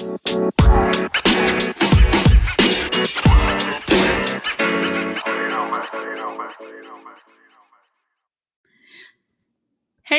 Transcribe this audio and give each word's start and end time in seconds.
Hey 0.00 0.08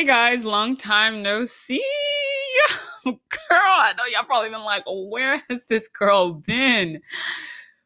guys, 0.04 0.44
long 0.44 0.76
time 0.76 1.20
no 1.22 1.46
see. 1.46 1.82
Girl, 3.04 3.18
I 3.50 3.92
know 3.96 4.04
y'all 4.04 4.22
probably 4.24 4.50
been 4.50 4.62
like, 4.62 4.84
where 4.86 5.42
has 5.50 5.66
this 5.66 5.88
girl 5.88 6.34
been? 6.34 7.00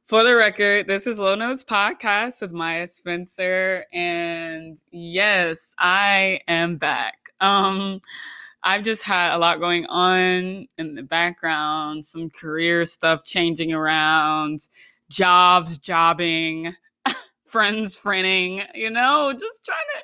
For 0.04 0.22
the 0.22 0.36
record, 0.36 0.88
this 0.88 1.06
is 1.06 1.18
Low 1.18 1.34
Notes 1.34 1.64
Podcast 1.64 2.42
with 2.42 2.52
Maya 2.52 2.88
Spencer. 2.88 3.86
And 3.90 4.78
yes, 4.90 5.74
I 5.78 6.40
am 6.46 6.76
back. 6.76 7.30
Um, 7.40 8.02
I've 8.66 8.82
just 8.82 9.04
had 9.04 9.32
a 9.32 9.38
lot 9.38 9.60
going 9.60 9.86
on 9.86 10.66
in 10.76 10.96
the 10.96 11.02
background, 11.04 12.04
some 12.04 12.28
career 12.28 12.84
stuff 12.84 13.22
changing 13.22 13.72
around, 13.72 14.66
jobs, 15.08 15.78
jobbing, 15.78 16.74
friends, 17.46 17.96
friending, 17.96 18.66
you 18.74 18.90
know, 18.90 19.32
just 19.32 19.64
trying 19.64 19.78
to 19.94 20.02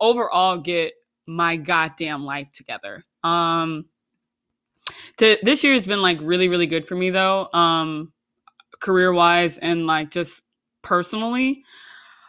overall 0.00 0.56
get 0.56 0.94
my 1.26 1.56
goddamn 1.56 2.24
life 2.24 2.50
together. 2.50 3.04
Um 3.22 3.84
to, 5.18 5.36
this 5.42 5.62
year 5.62 5.74
has 5.74 5.86
been 5.86 6.00
like 6.00 6.18
really 6.22 6.48
really 6.48 6.66
good 6.66 6.88
for 6.88 6.94
me 6.94 7.10
though. 7.10 7.52
Um 7.52 8.14
career 8.80 9.12
wise 9.12 9.58
and 9.58 9.86
like 9.86 10.10
just 10.10 10.40
personally. 10.80 11.62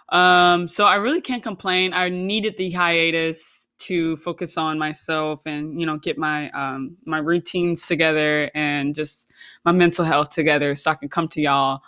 Um 0.09 0.67
so 0.67 0.83
I 0.83 0.95
really 0.95 1.21
can't 1.21 1.41
complain. 1.41 1.93
I 1.93 2.09
needed 2.09 2.57
the 2.57 2.71
hiatus 2.71 3.68
to 3.79 4.17
focus 4.17 4.57
on 4.57 4.77
myself 4.77 5.41
and 5.45 5.79
you 5.79 5.85
know 5.85 5.97
get 5.97 6.17
my 6.17 6.49
um 6.51 6.97
my 7.05 7.17
routines 7.17 7.88
together 7.88 8.52
and 8.53 8.93
just 8.93 9.31
my 9.63 9.71
mental 9.71 10.05
health 10.05 10.29
together 10.29 10.75
so 10.75 10.91
I 10.91 10.95
can 10.95 11.09
come 11.09 11.27
to 11.29 11.41
y'all 11.41 11.81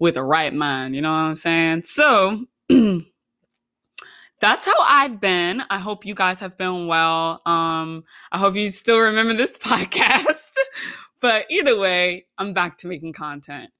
with 0.00 0.16
a 0.16 0.22
right 0.22 0.52
mind, 0.52 0.96
you 0.96 1.02
know 1.02 1.10
what 1.10 1.18
I'm 1.18 1.36
saying? 1.36 1.82
So 1.84 2.46
that's 2.68 4.66
how 4.66 4.80
I've 4.80 5.20
been. 5.20 5.62
I 5.70 5.78
hope 5.78 6.06
you 6.06 6.14
guys 6.14 6.40
have 6.40 6.56
been 6.58 6.86
well. 6.88 7.42
Um, 7.46 8.04
I 8.32 8.38
hope 8.38 8.56
you 8.56 8.70
still 8.70 8.98
remember 8.98 9.34
this 9.34 9.56
podcast. 9.58 10.46
but 11.20 11.44
either 11.50 11.78
way, 11.78 12.26
I'm 12.38 12.54
back 12.54 12.78
to 12.78 12.88
making 12.88 13.12
content. 13.12 13.70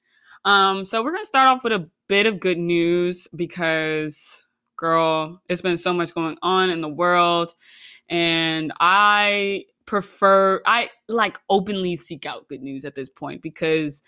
Um, 0.44 0.84
so 0.84 1.02
we're 1.02 1.12
gonna 1.12 1.24
start 1.24 1.48
off 1.48 1.64
with 1.64 1.72
a 1.72 1.88
bit 2.06 2.26
of 2.26 2.38
good 2.38 2.58
news 2.58 3.26
because 3.34 4.46
girl, 4.80 5.40
it's 5.48 5.60
been 5.60 5.76
so 5.76 5.92
much 5.92 6.14
going 6.14 6.38
on 6.42 6.70
in 6.70 6.80
the 6.80 6.88
world. 6.88 7.54
And 8.08 8.72
I 8.80 9.66
prefer 9.86 10.62
I 10.66 10.88
like 11.08 11.38
openly 11.48 11.96
seek 11.96 12.24
out 12.24 12.48
good 12.48 12.62
news 12.62 12.84
at 12.84 12.94
this 12.94 13.08
point 13.08 13.42
because 13.42 14.02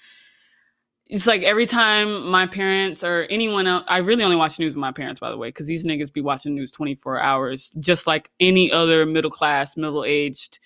it's 1.07 1.27
like 1.27 1.43
every 1.43 1.67
time 1.67 2.31
my 2.31 2.47
parents 2.47 3.05
or 3.05 3.27
anyone 3.29 3.67
else, 3.67 3.85
I 3.87 3.99
really 3.99 4.25
only 4.25 4.37
watch 4.37 4.59
news 4.59 4.75
with 4.75 4.81
my 4.81 4.93
parents, 4.93 5.21
by 5.21 5.31
the 5.31 5.37
way, 5.37 5.49
because 5.49 5.67
these 5.67 5.85
niggas 5.87 6.13
be 6.13 6.23
watching 6.23 6.55
news 6.55 6.73
24 6.73 7.21
hours, 7.21 7.77
just 7.79 8.07
like 8.07 8.31
any 8.41 8.73
other 8.73 9.05
middle 9.05 9.31
class, 9.31 9.77
middle 9.77 10.05
aged 10.05 10.59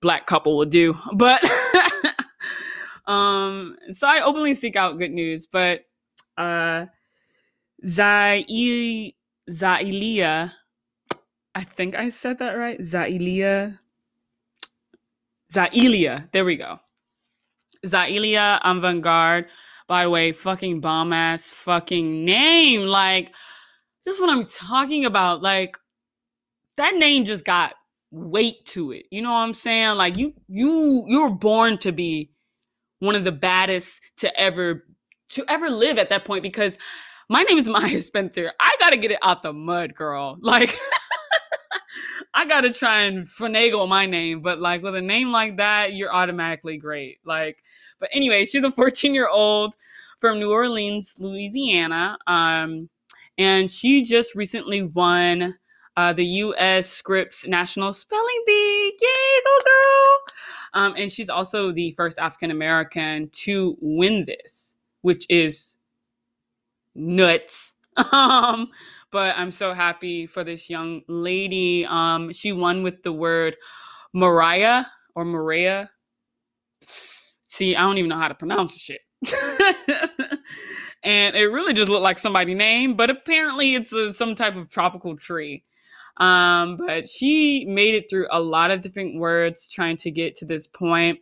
black 0.00 0.26
couple 0.26 0.58
would 0.58 0.70
do. 0.70 0.98
But, 1.14 1.42
um, 3.06 3.76
so 3.90 4.06
I 4.06 4.20
openly 4.22 4.54
seek 4.54 4.76
out 4.76 4.98
good 4.98 5.12
news, 5.12 5.46
but, 5.46 5.86
uh, 6.36 6.86
Zai, 7.86 8.44
Zailia, 9.50 10.52
I 11.54 11.64
think 11.64 11.94
I 11.94 12.08
said 12.08 12.38
that 12.38 12.52
right. 12.52 12.80
Zailia, 12.80 13.78
Zailia, 15.52 16.30
there 16.32 16.44
we 16.44 16.56
go. 16.56 16.78
Zailia 17.84 18.60
Avant-Garde. 18.64 19.46
By 19.88 20.04
the 20.04 20.10
way, 20.10 20.32
fucking 20.32 20.80
bomb 20.80 21.12
ass 21.12 21.50
fucking 21.50 22.24
name. 22.24 22.82
Like, 22.82 23.32
this 24.06 24.14
is 24.14 24.20
what 24.20 24.30
I'm 24.30 24.44
talking 24.44 25.04
about. 25.04 25.42
Like, 25.42 25.76
that 26.76 26.94
name 26.94 27.24
just 27.24 27.44
got 27.44 27.74
weight 28.10 28.64
to 28.66 28.92
it. 28.92 29.06
You 29.10 29.22
know 29.22 29.30
what 29.30 29.38
I'm 29.38 29.54
saying? 29.54 29.96
Like 29.96 30.16
you 30.16 30.34
you 30.48 31.04
you 31.08 31.22
were 31.22 31.30
born 31.30 31.78
to 31.78 31.92
be 31.92 32.30
one 33.00 33.16
of 33.16 33.24
the 33.24 33.32
baddest 33.32 34.00
to 34.18 34.38
ever 34.38 34.84
to 35.30 35.44
ever 35.48 35.70
live 35.70 35.98
at 35.98 36.10
that 36.10 36.24
point 36.24 36.42
because 36.42 36.78
my 37.32 37.42
name 37.44 37.56
is 37.56 37.66
Maya 37.66 38.02
Spencer. 38.02 38.52
I 38.60 38.76
gotta 38.78 38.98
get 38.98 39.10
it 39.10 39.18
out 39.22 39.42
the 39.42 39.54
mud, 39.54 39.94
girl. 39.94 40.38
Like 40.42 40.78
I 42.34 42.44
gotta 42.44 42.72
try 42.72 43.02
and 43.02 43.20
finagle 43.20 43.88
my 43.88 44.04
name, 44.04 44.42
but 44.42 44.60
like 44.60 44.82
with 44.82 44.94
a 44.94 45.00
name 45.00 45.32
like 45.32 45.56
that, 45.56 45.94
you're 45.94 46.12
automatically 46.12 46.76
great. 46.76 47.20
Like, 47.24 47.62
but 47.98 48.10
anyway, 48.12 48.44
she's 48.44 48.64
a 48.64 48.70
14 48.70 49.14
year 49.14 49.28
old 49.28 49.74
from 50.18 50.40
New 50.40 50.52
Orleans, 50.52 51.14
Louisiana, 51.18 52.18
um, 52.26 52.90
and 53.38 53.70
she 53.70 54.04
just 54.04 54.34
recently 54.34 54.82
won 54.82 55.56
uh, 55.96 56.12
the 56.12 56.26
U.S. 56.26 56.90
Scripps 56.90 57.46
National 57.46 57.94
Spelling 57.94 58.42
Bee. 58.46 58.92
Yay, 59.00 59.40
go 59.44 59.64
girl! 59.64 60.84
Um, 60.84 60.94
and 60.98 61.10
she's 61.10 61.30
also 61.30 61.72
the 61.72 61.92
first 61.92 62.18
African 62.18 62.50
American 62.50 63.30
to 63.44 63.76
win 63.80 64.26
this, 64.26 64.76
which 65.00 65.26
is 65.30 65.78
nuts. 66.94 67.76
um, 68.12 68.70
but 69.10 69.34
I'm 69.36 69.50
so 69.50 69.74
happy 69.74 70.26
for 70.26 70.44
this 70.44 70.70
young 70.70 71.02
lady. 71.08 71.86
Um, 71.88 72.32
she 72.32 72.52
won 72.52 72.82
with 72.82 73.02
the 73.02 73.12
word 73.12 73.56
Mariah 74.12 74.86
or 75.14 75.24
Maria. 75.24 75.90
See, 77.42 77.76
I 77.76 77.82
don't 77.82 77.98
even 77.98 78.08
know 78.08 78.18
how 78.18 78.28
to 78.28 78.34
pronounce 78.34 78.72
the 78.74 78.78
shit. 78.78 79.00
and 81.02 81.36
it 81.36 81.46
really 81.46 81.74
just 81.74 81.90
looked 81.90 82.02
like 82.02 82.18
somebody's 82.18 82.56
name, 82.56 82.94
but 82.96 83.10
apparently 83.10 83.74
it's 83.74 83.92
a, 83.92 84.12
some 84.12 84.34
type 84.34 84.56
of 84.56 84.70
tropical 84.70 85.16
tree. 85.16 85.64
Um, 86.16 86.76
but 86.76 87.08
she 87.08 87.64
made 87.64 87.94
it 87.94 88.10
through 88.10 88.26
a 88.30 88.40
lot 88.40 88.70
of 88.70 88.80
different 88.80 89.18
words 89.18 89.68
trying 89.68 89.96
to 89.98 90.10
get 90.10 90.36
to 90.36 90.44
this 90.44 90.66
point. 90.66 91.20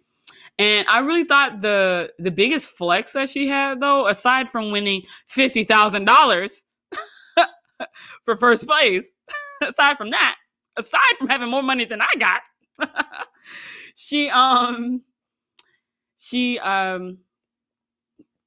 And 0.60 0.87
I 0.88 0.98
really 0.98 1.25
thought 1.25 1.62
the 1.62 2.12
the 2.19 2.31
biggest 2.31 2.69
flex 2.69 3.15
that 3.15 3.31
she 3.31 3.48
had 3.48 3.81
though, 3.81 4.06
aside 4.06 4.50
from 4.50 4.71
winning 4.71 5.04
fifty 5.26 5.65
thousand 5.65 6.04
dollars 6.04 6.66
for 8.26 8.37
first 8.37 8.66
place, 8.66 9.10
aside 9.66 9.97
from 9.97 10.10
that, 10.10 10.37
aside 10.76 11.16
from 11.19 11.28
having 11.28 11.48
more 11.48 11.62
money 11.62 11.87
than 11.87 12.03
I 12.03 12.12
got, 12.19 13.00
she 13.94 14.28
um 14.28 15.00
she 16.19 16.59
um 16.59 17.21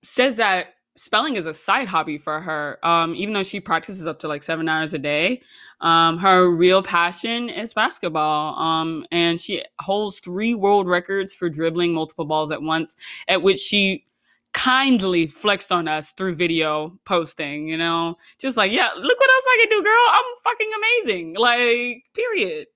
says 0.03 0.38
that 0.38 0.72
spelling 0.95 1.35
is 1.35 1.45
a 1.45 1.53
side 1.53 1.87
hobby 1.87 2.17
for 2.17 2.39
her. 2.39 2.79
Um, 2.85 3.15
even 3.15 3.33
though 3.33 3.43
she 3.43 3.59
practices 3.59 4.05
up 4.05 4.19
to 4.19 4.27
like 4.27 4.43
seven 4.43 4.69
hours 4.69 4.93
a 4.93 4.99
day, 4.99 5.41
um, 5.81 6.17
her 6.19 6.49
real 6.49 6.83
passion 6.83 7.49
is 7.49 7.73
basketball. 7.73 8.57
Um, 8.59 9.05
and 9.11 9.39
she 9.39 9.63
holds 9.79 10.19
three 10.19 10.53
world 10.53 10.87
records 10.87 11.33
for 11.33 11.49
dribbling 11.49 11.93
multiple 11.93 12.25
balls 12.25 12.51
at 12.51 12.61
once, 12.61 12.95
at 13.27 13.41
which 13.41 13.59
she 13.59 14.05
kindly 14.53 15.25
flexed 15.25 15.71
on 15.71 15.87
us 15.87 16.13
through 16.13 16.35
video 16.35 16.97
posting, 17.05 17.67
you 17.67 17.77
know, 17.77 18.15
just 18.37 18.55
like, 18.55 18.71
yeah, 18.71 18.89
look 18.95 19.19
what 19.19 19.29
else 19.29 19.45
I 19.47 19.57
can 19.61 19.69
do, 19.69 19.83
girl. 19.83 20.05
I'm 20.11 20.23
fucking 20.43 20.71
amazing. 20.77 21.35
Like, 21.35 22.03
period. 22.13 22.67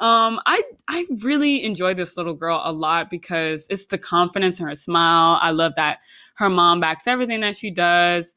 Um, 0.00 0.40
I 0.46 0.62
I 0.86 1.06
really 1.22 1.64
enjoy 1.64 1.92
this 1.92 2.16
little 2.16 2.34
girl 2.34 2.62
a 2.64 2.72
lot 2.72 3.10
because 3.10 3.66
it's 3.68 3.86
the 3.86 3.98
confidence 3.98 4.60
in 4.60 4.66
her 4.66 4.74
smile. 4.76 5.40
I 5.42 5.50
love 5.50 5.72
that 5.74 5.98
her 6.38 6.48
mom 6.48 6.80
backs 6.80 7.06
everything 7.06 7.40
that 7.40 7.56
she 7.56 7.70
does, 7.70 8.34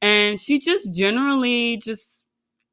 and 0.00 0.38
she 0.38 0.58
just 0.58 0.94
generally 0.96 1.76
just 1.76 2.26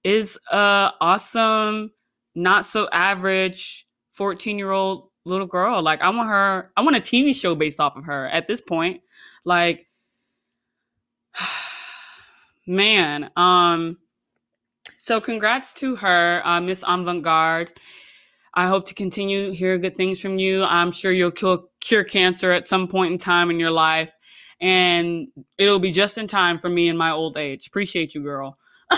is 0.03 0.39
a 0.51 0.91
awesome, 1.01 1.91
not 2.35 2.65
so 2.65 2.89
average 2.91 3.85
14 4.11 4.57
year 4.57 4.71
old 4.71 5.09
little 5.25 5.47
girl. 5.47 5.81
Like 5.81 6.01
I 6.01 6.09
want 6.09 6.29
her, 6.29 6.71
I 6.75 6.81
want 6.81 6.97
a 6.97 7.01
TV 7.01 7.35
show 7.35 7.55
based 7.55 7.79
off 7.79 7.95
of 7.95 8.05
her 8.05 8.27
at 8.27 8.47
this 8.47 8.61
point. 8.61 9.01
Like, 9.45 9.87
man, 12.67 13.29
um, 13.35 13.97
so 14.97 15.19
congrats 15.19 15.73
to 15.75 15.95
her, 15.97 16.41
uh, 16.45 16.61
Miss 16.61 16.83
Avant-Garde. 16.87 17.71
I 18.53 18.67
hope 18.67 18.87
to 18.87 18.93
continue 18.93 19.51
hear 19.51 19.77
good 19.77 19.95
things 19.95 20.19
from 20.19 20.39
you. 20.39 20.63
I'm 20.63 20.91
sure 20.91 21.11
you'll 21.11 21.31
cure, 21.31 21.63
cure 21.79 22.03
cancer 22.03 22.51
at 22.51 22.67
some 22.67 22.87
point 22.87 23.13
in 23.13 23.17
time 23.17 23.49
in 23.49 23.59
your 23.59 23.71
life, 23.71 24.13
and 24.61 25.27
it'll 25.57 25.79
be 25.79 25.91
just 25.91 26.17
in 26.17 26.27
time 26.27 26.57
for 26.57 26.69
me 26.69 26.87
in 26.89 26.97
my 26.97 27.11
old 27.11 27.37
age. 27.37 27.67
Appreciate 27.67 28.13
you, 28.13 28.21
girl. 28.21 28.57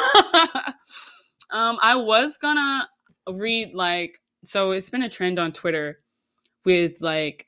um, 1.51 1.77
I 1.81 1.95
was 1.95 2.37
gonna 2.37 2.87
read 3.29 3.73
like 3.73 4.19
so. 4.45 4.71
It's 4.71 4.89
been 4.89 5.03
a 5.03 5.09
trend 5.09 5.39
on 5.39 5.51
Twitter 5.51 5.99
with 6.65 7.01
like 7.01 7.47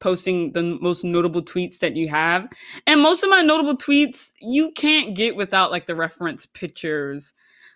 posting 0.00 0.52
the 0.52 0.62
most 0.62 1.04
notable 1.04 1.42
tweets 1.42 1.78
that 1.78 1.96
you 1.96 2.08
have, 2.08 2.48
and 2.86 3.00
most 3.00 3.22
of 3.22 3.30
my 3.30 3.42
notable 3.42 3.76
tweets 3.76 4.32
you 4.40 4.72
can't 4.72 5.14
get 5.14 5.36
without 5.36 5.70
like 5.70 5.86
the 5.86 5.94
reference 5.94 6.46
pictures 6.46 7.34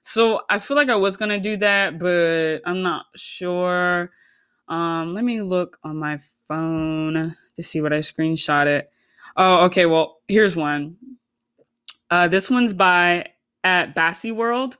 so 0.09 0.43
I 0.49 0.61
feel 0.61 0.77
like 0.77 0.89
I 0.89 0.95
was 0.95 1.17
gonna 1.17 1.41
do 1.41 1.57
that, 1.57 1.99
but 1.99 2.61
I'm 2.65 2.81
not 2.81 3.07
sure. 3.17 4.13
Um, 4.69 5.15
let 5.15 5.25
me 5.25 5.43
look 5.43 5.79
on 5.83 5.97
my 5.97 6.21
phone 6.47 7.35
to 7.57 7.63
see 7.65 7.81
what 7.81 7.93
I 7.93 7.99
screenshot 7.99 8.67
it. 8.67 8.89
Oh, 9.37 9.65
okay. 9.67 9.87
Well, 9.87 10.19
here's 10.29 10.57
one. 10.57 10.97
Uh, 12.11 12.29
this 12.29 12.49
one's 12.49 12.73
by 12.73 13.27
at 13.65 13.95
Bassy 13.95 14.33
World. 14.33 14.77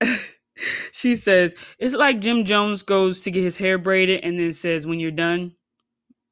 she 0.92 1.16
says 1.16 1.54
it's 1.78 1.94
like 1.94 2.20
Jim 2.20 2.44
Jones 2.44 2.82
goes 2.82 3.20
to 3.22 3.30
get 3.30 3.42
his 3.42 3.56
hair 3.56 3.78
braided 3.78 4.22
and 4.22 4.38
then 4.38 4.52
says, 4.52 4.86
"When 4.86 5.00
you're 5.00 5.10
done, 5.10 5.54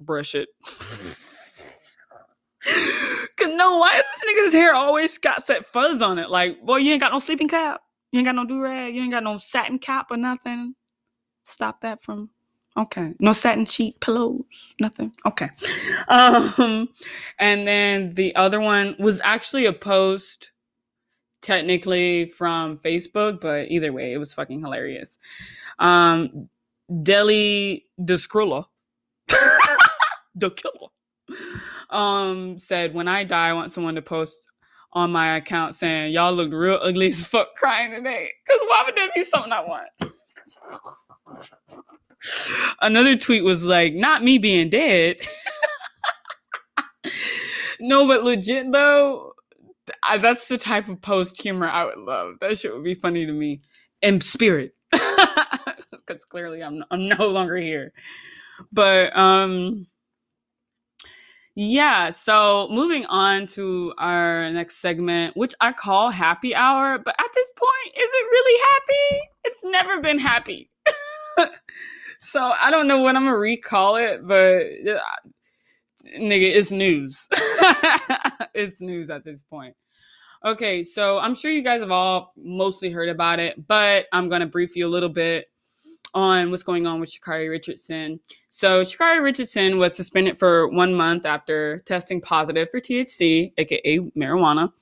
brush 0.00 0.34
it." 0.34 0.48
Cause 3.36 3.48
no, 3.52 3.78
why 3.78 3.98
is 3.98 4.04
this 4.04 4.30
nigga's 4.30 4.52
hair 4.52 4.74
always 4.74 5.16
got 5.16 5.44
set 5.44 5.64
fuzz 5.66 6.02
on 6.02 6.18
it? 6.18 6.28
Like, 6.28 6.60
boy, 6.62 6.76
you 6.76 6.92
ain't 6.92 7.00
got 7.00 7.12
no 7.12 7.18
sleeping 7.18 7.48
cap, 7.48 7.80
you 8.12 8.18
ain't 8.18 8.26
got 8.26 8.34
no 8.34 8.44
do 8.44 8.60
rag, 8.60 8.94
you 8.94 9.02
ain't 9.02 9.12
got 9.12 9.24
no 9.24 9.38
satin 9.38 9.78
cap 9.78 10.10
or 10.10 10.18
nothing. 10.18 10.74
Stop 11.44 11.80
that 11.80 12.02
from. 12.02 12.30
Okay, 12.76 13.14
no 13.18 13.32
satin 13.32 13.64
sheet 13.66 14.00
pillows, 14.00 14.74
nothing. 14.80 15.12
Okay, 15.26 15.50
um, 16.08 16.88
and 17.38 17.66
then 17.66 18.14
the 18.14 18.34
other 18.36 18.60
one 18.60 18.96
was 18.98 19.20
actually 19.24 19.66
a 19.66 19.72
post 19.72 20.52
technically 21.42 22.26
from 22.26 22.78
Facebook, 22.78 23.40
but 23.40 23.70
either 23.70 23.92
way, 23.92 24.12
it 24.12 24.18
was 24.18 24.32
fucking 24.32 24.60
hilarious. 24.60 25.18
Um, 25.80 26.48
Deli 27.02 27.86
Descrulla, 28.00 28.66
the 30.34 30.50
killer, 30.50 30.88
um, 31.90 32.58
said, 32.58 32.94
"When 32.94 33.08
I 33.08 33.24
die, 33.24 33.48
I 33.50 33.52
want 33.52 33.72
someone 33.72 33.96
to 33.96 34.02
post." 34.02 34.46
On 34.92 35.12
my 35.12 35.36
account 35.36 35.76
saying 35.76 36.12
y'all 36.12 36.32
looked 36.32 36.52
real 36.52 36.80
ugly 36.82 37.10
as 37.10 37.24
fuck 37.24 37.54
crying 37.54 37.92
today. 37.92 38.28
Cause 38.48 38.58
why 38.66 38.82
would 38.84 38.96
that 38.96 39.10
be 39.14 39.22
something 39.22 39.52
I 39.52 39.60
want? 39.60 39.86
Another 42.80 43.16
tweet 43.16 43.44
was 43.44 43.62
like, 43.62 43.94
not 43.94 44.22
me 44.22 44.38
being 44.38 44.70
dead. 44.70 45.16
no, 47.80 48.06
but 48.06 48.24
legit 48.24 48.70
though, 48.72 49.32
I, 50.06 50.18
that's 50.18 50.48
the 50.48 50.58
type 50.58 50.88
of 50.88 51.00
post 51.00 51.40
humor 51.40 51.68
I 51.68 51.84
would 51.84 51.98
love. 51.98 52.34
That 52.40 52.58
shit 52.58 52.72
would 52.74 52.84
be 52.84 52.94
funny 52.94 53.26
to 53.26 53.32
me 53.32 53.62
in 54.02 54.20
spirit, 54.20 54.74
because 54.90 56.24
clearly 56.28 56.62
I'm 56.62 56.84
I'm 56.90 57.08
no 57.08 57.28
longer 57.28 57.56
here. 57.56 57.92
But 58.72 59.16
um, 59.16 59.86
yeah. 61.54 62.10
So 62.10 62.68
moving 62.70 63.06
on 63.06 63.46
to 63.48 63.94
our 63.98 64.50
next 64.50 64.76
segment, 64.76 65.36
which 65.36 65.54
I 65.60 65.72
call 65.72 66.10
happy 66.10 66.54
hour. 66.54 66.98
But 66.98 67.14
at 67.18 67.30
this 67.34 67.50
point, 67.56 67.96
is 67.96 68.10
it 68.12 68.24
really 68.30 68.60
happy? 68.60 69.28
It's 69.44 69.64
never 69.64 70.00
been 70.00 70.18
happy. 70.18 70.70
so 72.20 72.52
I 72.60 72.70
don't 72.70 72.86
know 72.86 73.00
what 73.00 73.16
I'm 73.16 73.24
gonna 73.24 73.36
recall 73.36 73.96
it, 73.96 74.26
but. 74.26 74.66
Uh, 74.88 75.00
nigga, 76.18 76.54
it's 76.54 76.70
news. 76.70 77.26
it's 78.54 78.80
news 78.80 79.10
at 79.10 79.24
this 79.24 79.42
point. 79.42 79.76
Okay, 80.44 80.82
so 80.82 81.18
I'm 81.18 81.34
sure 81.34 81.50
you 81.50 81.62
guys 81.62 81.82
have 81.82 81.90
all 81.90 82.32
mostly 82.36 82.90
heard 82.90 83.10
about 83.10 83.40
it, 83.40 83.66
but 83.66 84.06
I'm 84.12 84.30
to 84.30 84.46
brief 84.46 84.74
you 84.74 84.86
a 84.86 84.88
little 84.88 85.10
bit 85.10 85.50
on 86.14 86.50
what's 86.50 86.62
going 86.62 86.86
on 86.86 86.98
with 86.98 87.12
Sha'Carri 87.12 87.50
Richardson. 87.50 88.18
So, 88.48 88.80
Sha'Carri 88.82 89.22
Richardson 89.22 89.78
was 89.78 89.94
suspended 89.94 90.38
for 90.38 90.66
one 90.68 90.94
month 90.94 91.26
after 91.26 91.82
testing 91.84 92.20
positive 92.20 92.68
for 92.70 92.80
THC, 92.80 93.52
aka 93.58 93.98
marijuana. 94.16 94.72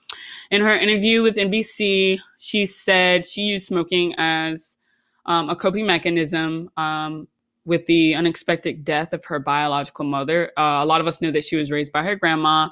In 0.50 0.62
her 0.62 0.74
interview 0.76 1.22
with 1.22 1.36
NBC, 1.36 2.20
she 2.38 2.64
said 2.64 3.26
she 3.26 3.42
used 3.42 3.66
smoking 3.66 4.14
as 4.16 4.77
um, 5.28 5.50
a 5.50 5.54
coping 5.54 5.86
mechanism 5.86 6.70
um, 6.76 7.28
with 7.64 7.86
the 7.86 8.14
unexpected 8.14 8.84
death 8.84 9.12
of 9.12 9.26
her 9.26 9.38
biological 9.38 10.06
mother. 10.06 10.50
Uh, 10.58 10.82
a 10.82 10.86
lot 10.86 11.00
of 11.02 11.06
us 11.06 11.20
knew 11.20 11.30
that 11.30 11.44
she 11.44 11.54
was 11.54 11.70
raised 11.70 11.92
by 11.92 12.02
her 12.02 12.16
grandma 12.16 12.70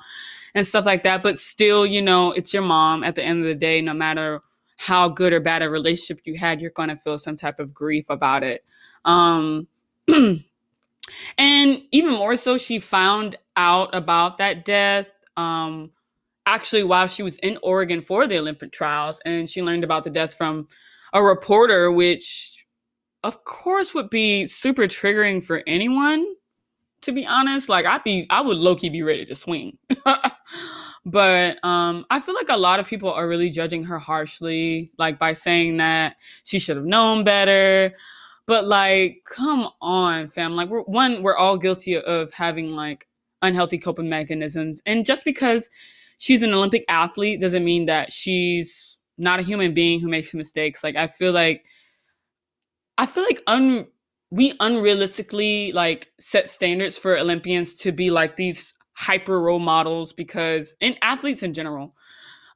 and 0.55 0.67
stuff 0.67 0.87
like 0.87 1.03
that, 1.03 1.23
but 1.23 1.37
still, 1.39 1.87
you 1.87 2.01
know, 2.01 2.33
it's 2.33 2.55
your 2.55 2.63
mom 2.63 3.05
at 3.05 3.15
the 3.15 3.23
end 3.23 3.41
of 3.41 3.47
the 3.47 3.55
day, 3.55 3.83
no 3.83 3.93
matter 3.93 4.41
how 4.79 5.09
good 5.09 5.35
or 5.35 5.41
bad 5.41 5.63
a 5.63 5.69
relationship 5.69 6.23
you 6.25 6.39
had, 6.39 6.63
you're 6.63 6.71
going 6.71 6.89
to 6.89 6.97
feel 6.97 7.19
some 7.19 7.37
type 7.37 7.61
of 7.61 7.75
grief 7.75 8.07
about 8.09 8.43
it. 8.43 8.65
Um, 9.05 9.69
and 10.09 10.43
even 11.93 12.13
more 12.13 12.37
so, 12.37 12.57
she 12.57 12.79
found 12.79 13.37
out 13.55 13.95
about 13.95 14.39
that 14.39 14.65
death 14.65 15.09
um, 15.37 15.91
actually 16.47 16.85
while 16.85 17.07
she 17.07 17.23
was 17.23 17.37
in 17.39 17.59
Oregon 17.63 18.01
for 18.01 18.27
the 18.27 18.39
Olympic 18.39 18.73
trials, 18.73 19.21
and 19.27 19.49
she 19.51 19.63
learned 19.63 19.85
about 19.85 20.05
the 20.05 20.11
death 20.11 20.33
from 20.33 20.69
a 21.13 21.23
reporter, 21.23 21.91
which 21.91 22.65
of 23.25 23.45
course 23.45 23.95
would 23.95 24.11
be 24.11 24.47
super 24.47 24.83
triggering 24.83 25.43
for 25.43 25.63
anyone 25.67 26.25
to 27.03 27.13
be 27.13 27.25
honest. 27.25 27.69
Like 27.69 27.87
i'd 27.87 28.05
be 28.05 28.27
i 28.31 28.41
would 28.41 28.57
low-key 28.57 28.91
be 28.91 29.03
ready 29.03 29.25
to 29.27 29.35
swing. 29.35 29.79
But 31.09 31.65
um 31.65 32.05
i 32.11 32.19
feel 32.19 32.35
like 32.35 32.49
a 32.49 32.57
lot 32.57 32.81
of 32.81 32.89
people 32.89 33.13
are 33.13 33.29
really 33.29 33.49
judging 33.49 33.85
her 33.85 33.97
harshly 33.99 34.91
like 34.99 35.21
by 35.21 35.35
saying 35.35 35.77
that 35.77 36.17
she 36.43 36.59
should 36.59 36.77
have 36.77 36.85
known 36.85 37.23
better. 37.23 37.95
But 38.47 38.67
like 38.67 39.23
come 39.25 39.69
on 39.81 40.29
fam. 40.29 40.57
Like 40.57 40.69
we're 40.69 40.83
one 40.83 41.23
we're 41.23 41.37
all 41.37 41.59
guilty 41.59 41.97
of 41.97 42.33
having 42.33 42.73
like 42.73 43.07
unhealthy 43.41 43.79
coping 43.79 44.09
mechanisms. 44.09 44.83
And 44.85 45.07
just 45.07 45.25
because 45.25 45.71
she's 46.19 46.43
an 46.43 46.53
olympic 46.53 46.85
athlete 46.89 47.41
doesn't 47.41 47.65
mean 47.65 47.87
that 47.87 48.11
she's 48.11 48.96
not 49.19 49.41
a 49.41 49.43
human 49.43 49.75
being 49.75 50.01
who 50.01 50.09
makes 50.09 50.35
mistakes. 50.35 50.83
Like 50.85 50.97
i 50.97 51.07
feel 51.07 51.33
like 51.33 51.65
I 52.99 53.07
feel 53.07 53.25
like 53.25 53.43
un 53.47 53.87
we 54.31 54.57
unrealistically 54.59 55.73
like 55.75 56.11
set 56.19 56.51
standards 56.51 56.99
for 56.99 57.17
Olympians 57.17 57.75
to 57.77 57.93
be 57.93 58.11
like 58.11 58.37
these 58.37 58.75
hyper 58.95 59.41
role 59.41 59.59
models 59.59 60.13
because 60.13 60.75
in 60.81 60.97
athletes 61.03 61.43
in 61.43 61.53
general 61.53 61.95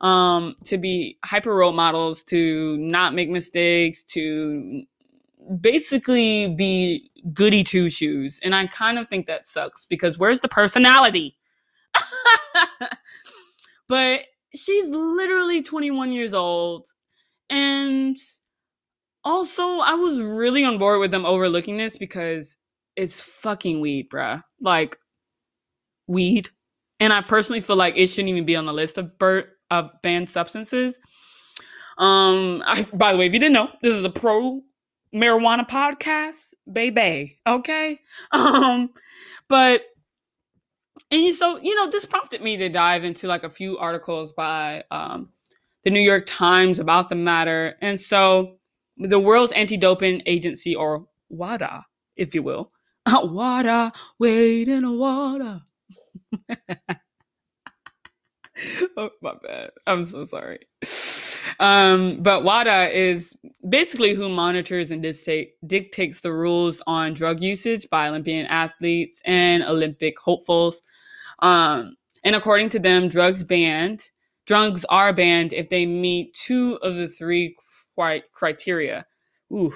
um 0.00 0.56
to 0.64 0.78
be 0.78 1.18
hyper 1.24 1.54
role 1.54 1.72
models 1.72 2.24
to 2.24 2.78
not 2.78 3.14
make 3.14 3.28
mistakes 3.28 4.02
to 4.02 4.82
basically 5.60 6.48
be 6.54 7.10
goody 7.32 7.62
two 7.62 7.90
shoes. 7.90 8.40
And 8.42 8.54
i 8.54 8.66
kind 8.66 8.98
of 8.98 9.08
think 9.08 9.26
that 9.26 9.44
sucks 9.44 9.84
because 9.84 10.18
where's 10.18 10.40
the 10.40 10.48
personality? 10.48 11.36
But 13.90 14.20
she's 14.54 14.88
literally 14.90 15.62
21 15.62 16.12
years 16.12 16.34
old 16.34 16.88
and 17.48 18.16
also, 19.24 19.78
I 19.78 19.94
was 19.94 20.20
really 20.22 20.64
on 20.64 20.78
board 20.78 21.00
with 21.00 21.10
them 21.10 21.26
overlooking 21.26 21.76
this 21.76 21.96
because 21.96 22.56
it's 22.96 23.20
fucking 23.20 23.80
weed, 23.80 24.08
bruh. 24.08 24.42
Like 24.60 24.96
weed. 26.06 26.48
And 26.98 27.12
I 27.12 27.22
personally 27.22 27.60
feel 27.60 27.76
like 27.76 27.94
it 27.96 28.06
shouldn't 28.06 28.30
even 28.30 28.46
be 28.46 28.56
on 28.56 28.66
the 28.66 28.72
list 28.72 28.98
of 28.98 29.18
bur- 29.18 29.48
of 29.70 29.90
banned 30.02 30.30
substances. 30.30 30.98
Um, 31.98 32.62
I, 32.66 32.86
by 32.92 33.12
the 33.12 33.18
way, 33.18 33.26
if 33.26 33.32
you 33.32 33.38
didn't 33.38 33.52
know, 33.52 33.68
this 33.82 33.94
is 33.94 34.04
a 34.04 34.10
pro 34.10 34.62
marijuana 35.14 35.68
podcast, 35.68 36.54
baby. 36.70 37.38
Okay. 37.46 38.00
Um, 38.32 38.90
but 39.48 39.82
and 41.10 41.34
so 41.34 41.58
you 41.60 41.74
know, 41.74 41.90
this 41.90 42.06
prompted 42.06 42.42
me 42.42 42.56
to 42.56 42.68
dive 42.68 43.04
into 43.04 43.26
like 43.26 43.44
a 43.44 43.50
few 43.50 43.78
articles 43.78 44.32
by 44.32 44.84
um 44.90 45.28
the 45.84 45.90
New 45.90 46.00
York 46.00 46.24
Times 46.26 46.78
about 46.78 47.08
the 47.08 47.14
matter, 47.14 47.76
and 47.80 47.98
so 47.98 48.58
the 48.96 49.18
world's 49.18 49.52
anti-doping 49.52 50.22
agency 50.26 50.74
or 50.74 51.06
WADA, 51.30 51.86
if 52.16 52.34
you 52.34 52.42
will. 52.42 52.70
WADA, 53.08 53.92
wade 54.18 54.68
in 54.68 54.82
the 54.82 54.92
water. 54.92 55.62
oh, 58.96 59.10
my 59.22 59.34
bad. 59.42 59.70
I'm 59.86 60.04
so 60.04 60.24
sorry. 60.24 60.60
Um, 61.58 62.22
but 62.22 62.44
WADA 62.44 62.90
is 62.94 63.34
basically 63.68 64.14
who 64.14 64.28
monitors 64.28 64.90
and 64.90 65.02
dictate, 65.02 65.54
dictates 65.66 66.20
the 66.20 66.32
rules 66.32 66.82
on 66.86 67.14
drug 67.14 67.42
usage 67.42 67.88
by 67.90 68.08
Olympian 68.08 68.46
athletes 68.46 69.22
and 69.24 69.62
Olympic 69.62 70.18
hopefuls. 70.18 70.82
Um, 71.40 71.96
and 72.24 72.36
according 72.36 72.68
to 72.70 72.78
them, 72.78 73.08
drugs 73.08 73.42
banned, 73.42 74.04
drugs 74.46 74.84
are 74.86 75.12
banned 75.12 75.52
if 75.52 75.68
they 75.68 75.86
meet 75.86 76.34
two 76.34 76.78
of 76.82 76.96
the 76.96 77.08
three 77.08 77.56
criteria. 78.32 79.06
Ooh. 79.52 79.74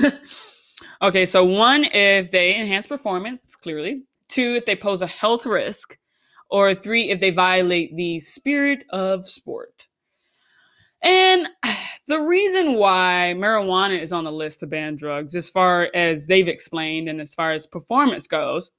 okay, 1.02 1.26
so 1.26 1.44
one, 1.44 1.84
if 1.84 2.30
they 2.30 2.56
enhance 2.56 2.86
performance, 2.86 3.54
clearly. 3.56 4.02
Two, 4.28 4.54
if 4.56 4.66
they 4.66 4.76
pose 4.76 5.02
a 5.02 5.06
health 5.06 5.46
risk. 5.46 5.98
Or 6.50 6.74
three, 6.74 7.10
if 7.10 7.20
they 7.20 7.30
violate 7.30 7.96
the 7.96 8.20
spirit 8.20 8.84
of 8.90 9.28
sport. 9.28 9.88
And 11.02 11.48
the 12.06 12.20
reason 12.20 12.74
why 12.74 13.34
marijuana 13.36 14.00
is 14.00 14.12
on 14.12 14.24
the 14.24 14.32
list 14.32 14.62
of 14.62 14.70
banned 14.70 14.98
drugs, 14.98 15.34
as 15.34 15.48
far 15.48 15.90
as 15.94 16.26
they've 16.26 16.48
explained 16.48 17.08
and 17.08 17.20
as 17.20 17.34
far 17.34 17.52
as 17.52 17.66
performance 17.66 18.26
goes, 18.26 18.70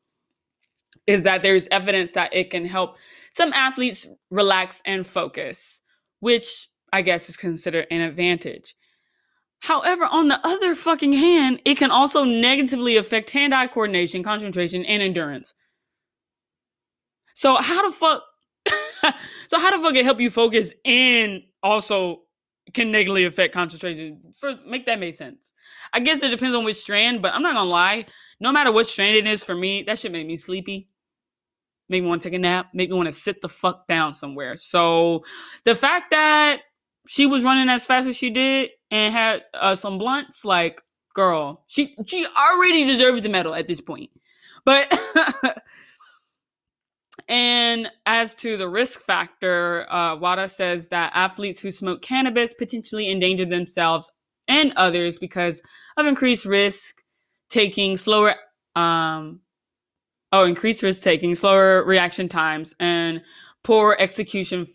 is 1.08 1.24
that 1.24 1.42
there's 1.42 1.68
evidence 1.70 2.12
that 2.12 2.34
it 2.34 2.50
can 2.50 2.66
help 2.66 2.98
some 3.32 3.54
athletes 3.54 4.08
relax 4.30 4.82
and 4.86 5.06
focus, 5.06 5.82
which 6.20 6.70
I 6.92 7.02
guess 7.02 7.30
is 7.30 7.38
considered 7.38 7.88
an 7.92 8.02
advantage. 8.02 8.76
However, 9.62 10.06
on 10.06 10.28
the 10.28 10.40
other 10.46 10.76
fucking 10.76 11.14
hand, 11.14 11.62
it 11.66 11.76
can 11.76 11.92
also 11.92 12.24
negatively 12.24 12.98
affect 12.98 13.32
hand-eye 13.32 13.68
coordination, 13.68 14.24
concentration, 14.24 14.86
and 14.86 15.02
endurance. 15.02 15.54
So 17.34 17.56
how 17.56 17.88
the 17.88 17.96
fuck 17.96 18.24
so 19.48 19.60
how 19.60 19.76
the 19.76 19.84
fuck 19.84 19.96
it 19.96 20.06
help 20.06 20.20
you 20.20 20.32
focus 20.32 20.74
and 20.84 21.44
also 21.62 22.22
can 22.74 22.92
negatively 22.92 23.26
affect 23.26 23.54
concentration? 23.54 24.34
First, 24.40 24.60
make 24.68 24.86
that 24.86 25.00
make 25.00 25.16
sense. 25.16 25.54
I 25.94 26.00
guess 26.00 26.24
it 26.24 26.30
depends 26.30 26.56
on 26.56 26.64
which 26.64 26.78
strand, 26.78 27.22
but 27.22 27.34
I'm 27.34 27.42
not 27.42 27.54
gonna 27.54 27.70
lie. 27.70 28.06
No 28.40 28.52
matter 28.52 28.72
what 28.72 28.88
strand 28.88 29.16
it 29.16 29.28
is 29.28 29.44
for 29.44 29.56
me, 29.56 29.84
that 29.84 30.00
should 30.00 30.12
make 30.12 30.28
me 30.28 30.38
sleepy. 30.38 30.90
Make 31.90 32.04
me 32.04 32.10
want 32.10 32.22
to 32.22 32.30
take 32.30 32.36
a 32.36 32.40
nap. 32.40 32.68
Make 32.74 32.90
me 32.90 32.96
want 32.96 33.08
to 33.08 33.14
sit 33.14 33.42
the 33.42 33.50
fuck 33.50 33.88
down 33.88 34.14
somewhere. 34.14 34.56
So 34.56 35.24
the 35.64 35.76
fact 35.76 36.12
that 36.12 36.62
she 37.08 37.26
was 37.26 37.44
running 37.44 37.70
as 37.70 37.86
fast 37.86 38.08
as 38.08 38.18
she 38.18 38.30
did 38.30 38.72
and 38.90 39.14
had 39.14 39.44
uh, 39.54 39.76
some 39.76 39.98
blunts, 39.98 40.44
like 40.44 40.82
girl, 41.14 41.64
she 41.68 41.96
she 42.08 42.26
already 42.26 42.86
deserves 42.86 43.22
the 43.22 43.30
medal 43.30 43.54
at 43.54 43.68
this 43.68 43.82
point. 43.82 44.10
But 44.66 44.92
And 47.28 47.90
as 48.06 48.36
to 48.36 48.58
the 48.58 48.70
risk 48.70 49.02
factor, 49.02 49.92
uh, 49.92 50.16
WADA 50.18 50.48
says 50.50 50.90
that 50.90 51.12
athletes 51.16 51.60
who 51.60 51.72
smoke 51.72 52.02
cannabis 52.02 52.54
potentially 52.54 53.10
endanger 53.10 53.46
themselves 53.46 54.12
and 54.48 54.74
others 54.76 55.18
because 55.18 55.62
of 55.98 56.06
increased 56.06 56.46
risk 56.46 57.02
taking, 57.50 57.98
slower, 57.98 58.36
um, 58.76 59.40
oh, 60.36 60.44
increased 60.44 60.84
risk 60.84 61.02
taking, 61.02 61.34
slower 61.36 61.84
reaction 61.84 62.28
times, 62.28 62.76
and 62.80 63.22
poor 63.64 63.96
execution, 64.00 64.68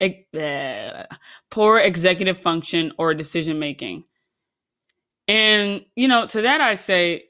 uh, 0.00 1.04
poor 1.50 1.78
executive 1.78 2.38
function 2.38 2.92
or 2.98 3.12
decision 3.14 3.58
making. 3.58 4.04
And, 5.26 5.84
you 5.96 6.08
know, 6.08 6.26
to 6.26 6.42
that 6.42 6.60
I 6.60 6.74
say, 6.74 7.24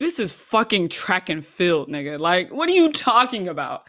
this 0.00 0.18
is 0.18 0.32
fucking 0.32 0.88
track 0.88 1.28
and 1.28 1.44
field, 1.44 1.88
nigga. 1.88 2.18
Like, 2.18 2.50
what 2.50 2.68
are 2.68 2.72
you 2.72 2.92
talking 2.92 3.48
about? 3.48 3.82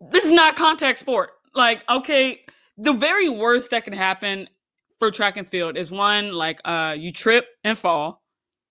This 0.00 0.24
is 0.24 0.32
not 0.32 0.56
contact 0.56 0.98
sport. 0.98 1.30
Like, 1.54 1.82
okay, 1.88 2.40
the 2.76 2.92
very 2.92 3.28
worst 3.28 3.70
that 3.70 3.84
can 3.84 3.92
happen 3.92 4.48
for 4.98 5.10
track 5.10 5.36
and 5.36 5.46
field 5.46 5.76
is 5.76 5.90
one, 5.90 6.32
like, 6.32 6.60
uh, 6.64 6.94
you 6.96 7.12
trip 7.12 7.46
and 7.64 7.76
fall. 7.78 8.22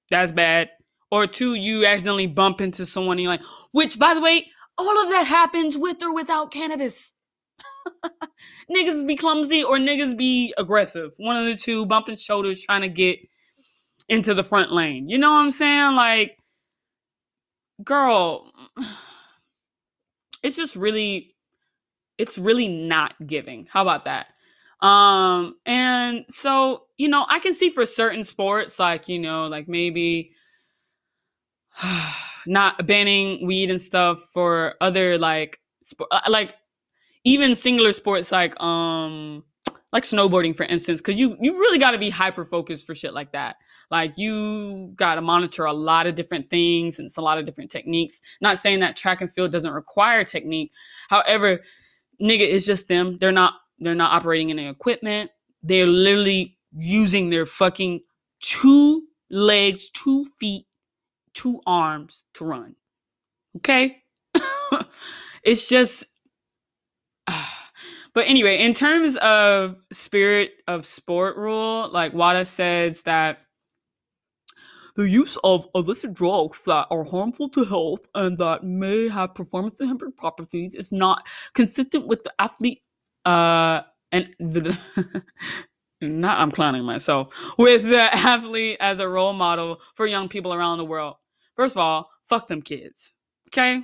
That's 0.09 0.31
bad. 0.31 0.69
Or 1.11 1.27
two, 1.27 1.53
you 1.53 1.85
accidentally 1.85 2.27
bump 2.27 2.61
into 2.61 2.85
someone 2.85 3.17
and 3.17 3.23
you're 3.23 3.31
like, 3.31 3.43
which, 3.71 3.97
by 3.97 4.13
the 4.13 4.21
way, 4.21 4.47
all 4.77 5.01
of 5.01 5.09
that 5.09 5.27
happens 5.27 5.77
with 5.77 6.01
or 6.03 6.13
without 6.13 6.51
cannabis. 6.51 7.13
niggas 8.71 9.05
be 9.05 9.15
clumsy 9.15 9.63
or 9.63 9.77
niggas 9.77 10.17
be 10.17 10.53
aggressive. 10.57 11.11
One 11.17 11.37
of 11.37 11.45
the 11.45 11.55
two, 11.55 11.85
bumping 11.85 12.17
shoulders, 12.17 12.61
trying 12.61 12.81
to 12.81 12.89
get 12.89 13.19
into 14.09 14.33
the 14.33 14.43
front 14.43 14.71
lane. 14.71 15.09
You 15.09 15.17
know 15.17 15.31
what 15.31 15.39
I'm 15.39 15.51
saying? 15.51 15.95
Like, 15.95 16.37
girl, 17.83 18.51
it's 20.43 20.55
just 20.55 20.75
really, 20.75 21.35
it's 22.17 22.37
really 22.37 22.67
not 22.67 23.13
giving. 23.25 23.67
How 23.71 23.81
about 23.81 24.05
that? 24.05 24.27
Um, 24.81 25.55
and 25.65 26.25
so, 26.29 26.83
you 26.97 27.07
know, 27.07 27.25
I 27.29 27.39
can 27.39 27.53
see 27.53 27.69
for 27.69 27.85
certain 27.85 28.23
sports, 28.23 28.77
like, 28.79 29.07
you 29.07 29.19
know, 29.19 29.47
like 29.47 29.67
maybe 29.67 30.31
not 32.45 32.85
banning 32.85 33.45
weed 33.45 33.69
and 33.69 33.81
stuff 33.81 34.21
for 34.33 34.75
other 34.81 35.17
like, 35.17 35.59
sport, 35.83 36.09
uh, 36.11 36.21
like 36.27 36.53
even 37.23 37.55
singular 37.55 37.93
sports 37.93 38.31
like, 38.31 38.59
um, 38.61 39.43
like 39.93 40.03
snowboarding, 40.03 40.55
for 40.55 40.65
instance, 40.65 40.99
because 40.99 41.15
you 41.15 41.37
you 41.39 41.53
really 41.53 41.79
got 41.79 41.91
to 41.91 41.97
be 41.97 42.09
hyper 42.09 42.43
focused 42.43 42.85
for 42.85 42.93
shit 42.93 43.13
like 43.13 43.31
that. 43.31 43.55
Like 43.89 44.17
you 44.17 44.91
got 44.95 45.15
to 45.15 45.21
monitor 45.21 45.65
a 45.65 45.73
lot 45.73 46.07
of 46.07 46.15
different 46.15 46.49
things 46.49 46.99
and 46.99 47.05
it's 47.05 47.17
a 47.17 47.21
lot 47.21 47.37
of 47.37 47.45
different 47.45 47.71
techniques. 47.71 48.19
Not 48.41 48.59
saying 48.59 48.79
that 48.81 48.97
track 48.97 49.21
and 49.21 49.31
field 49.31 49.51
doesn't 49.51 49.71
require 49.71 50.23
technique. 50.23 50.71
However, 51.09 51.61
nigga, 52.21 52.41
it's 52.41 52.65
just 52.65 52.87
them. 52.87 53.17
They're 53.19 53.31
not 53.31 53.53
they're 53.79 53.95
not 53.95 54.13
operating 54.13 54.51
any 54.51 54.67
equipment. 54.67 55.31
They're 55.63 55.87
literally 55.87 56.57
using 56.77 57.29
their 57.29 57.45
fucking 57.45 58.01
two 58.41 59.03
legs, 59.29 59.89
two 59.89 60.25
feet, 60.39 60.65
two 61.33 61.61
arms 61.65 62.23
to 62.35 62.45
run. 62.45 62.75
Okay? 63.57 64.03
it's 65.43 65.67
just 65.67 66.05
but 68.13 68.27
anyway, 68.27 68.59
in 68.61 68.73
terms 68.73 69.17
of 69.17 69.77
spirit 69.91 70.51
of 70.67 70.85
sport 70.85 71.37
rule, 71.37 71.89
like 71.91 72.13
Wada 72.13 72.45
says 72.45 73.03
that 73.03 73.39
the 74.95 75.09
use 75.09 75.37
of 75.43 75.67
illicit 75.75 76.13
drugs 76.13 76.63
that 76.65 76.87
are 76.89 77.03
harmful 77.03 77.49
to 77.49 77.65
health 77.65 78.07
and 78.15 78.37
that 78.37 78.63
may 78.63 79.09
have 79.09 79.35
performance 79.35 79.81
enhancing 79.81 80.13
properties 80.13 80.73
is 80.73 80.91
not 80.91 81.27
consistent 81.53 82.07
with 82.07 82.23
the 82.23 82.31
athlete 82.39 82.81
uh 83.25 83.81
and 84.11 84.29
the 84.39 84.77
not 86.01 86.39
I'm 86.39 86.51
clowning 86.51 86.83
myself 86.83 87.33
with 87.57 87.83
the 87.83 88.15
athlete 88.15 88.77
as 88.79 88.99
a 88.99 89.07
role 89.07 89.33
model 89.33 89.81
for 89.95 90.05
young 90.05 90.29
people 90.29 90.53
around 90.53 90.77
the 90.77 90.85
world. 90.85 91.15
First 91.55 91.75
of 91.75 91.79
all, 91.79 92.09
fuck 92.25 92.47
them 92.47 92.61
kids. 92.61 93.11
Okay? 93.49 93.83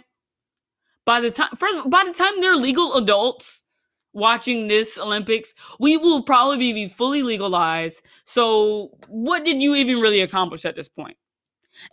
By 1.06 1.22
the 1.22 1.32
time 1.32 1.50
first 1.56 1.90
by 1.90 2.04
the 2.06 2.14
time 2.14 2.40
they're 2.42 2.56
legal 2.56 2.96
adults, 2.96 3.64
watching 4.14 4.68
this 4.68 4.98
Olympics, 4.98 5.54
we 5.80 5.98
will 5.98 6.24
probably 6.24 6.74
be 6.74 6.88
fully 6.88 7.24
legalized. 7.24 8.02
So, 8.26 8.92
what 9.08 9.46
did 9.46 9.62
you 9.62 9.76
even 9.76 10.00
really 10.00 10.22
accomplish 10.22 10.66
at 10.66 10.76
this 10.76 10.90
point? 10.90 11.18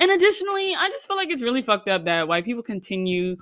And 0.01 0.11
additionally, 0.11 0.75
I 0.75 0.89
just 0.89 1.07
feel 1.07 1.17
like 1.17 1.31
it's 1.31 1.43
really 1.43 1.63
fucked 1.63 1.89
up 1.89 2.05
that 2.05 2.29
white 2.29 2.45
people 2.45 2.63
continue 2.63 3.37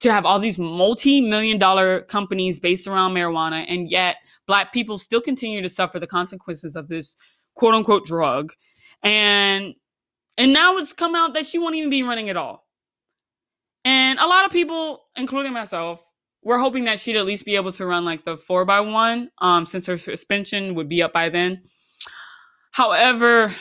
to 0.00 0.12
have 0.12 0.24
all 0.24 0.38
these 0.38 0.58
multi 0.58 1.20
million 1.20 1.58
dollar 1.58 2.02
companies 2.02 2.58
based 2.58 2.86
around 2.86 3.14
marijuana, 3.14 3.64
and 3.68 3.90
yet 3.90 4.16
black 4.46 4.72
people 4.72 4.98
still 4.98 5.20
continue 5.20 5.62
to 5.62 5.68
suffer 5.68 6.00
the 6.00 6.06
consequences 6.06 6.76
of 6.76 6.88
this 6.88 7.16
quote 7.54 7.74
unquote 7.74 8.04
drug. 8.04 8.52
And 9.02 9.74
and 10.36 10.52
now 10.52 10.76
it's 10.78 10.92
come 10.92 11.14
out 11.14 11.34
that 11.34 11.46
she 11.46 11.58
won't 11.58 11.74
even 11.76 11.90
be 11.90 12.02
running 12.02 12.30
at 12.30 12.36
all. 12.36 12.66
And 13.84 14.18
a 14.18 14.26
lot 14.26 14.44
of 14.44 14.52
people, 14.52 15.04
including 15.16 15.52
myself, 15.52 16.04
we're 16.42 16.58
hoping 16.58 16.84
that 16.84 16.98
she'd 16.98 17.16
at 17.16 17.26
least 17.26 17.44
be 17.44 17.56
able 17.56 17.72
to 17.72 17.86
run 17.86 18.04
like 18.04 18.24
the 18.24 18.36
four 18.36 18.64
by 18.64 18.80
one, 18.80 19.30
um, 19.38 19.66
since 19.66 19.86
her 19.86 19.98
suspension 19.98 20.74
would 20.74 20.88
be 20.88 21.02
up 21.02 21.12
by 21.12 21.28
then. 21.28 21.62
However, 22.72 23.54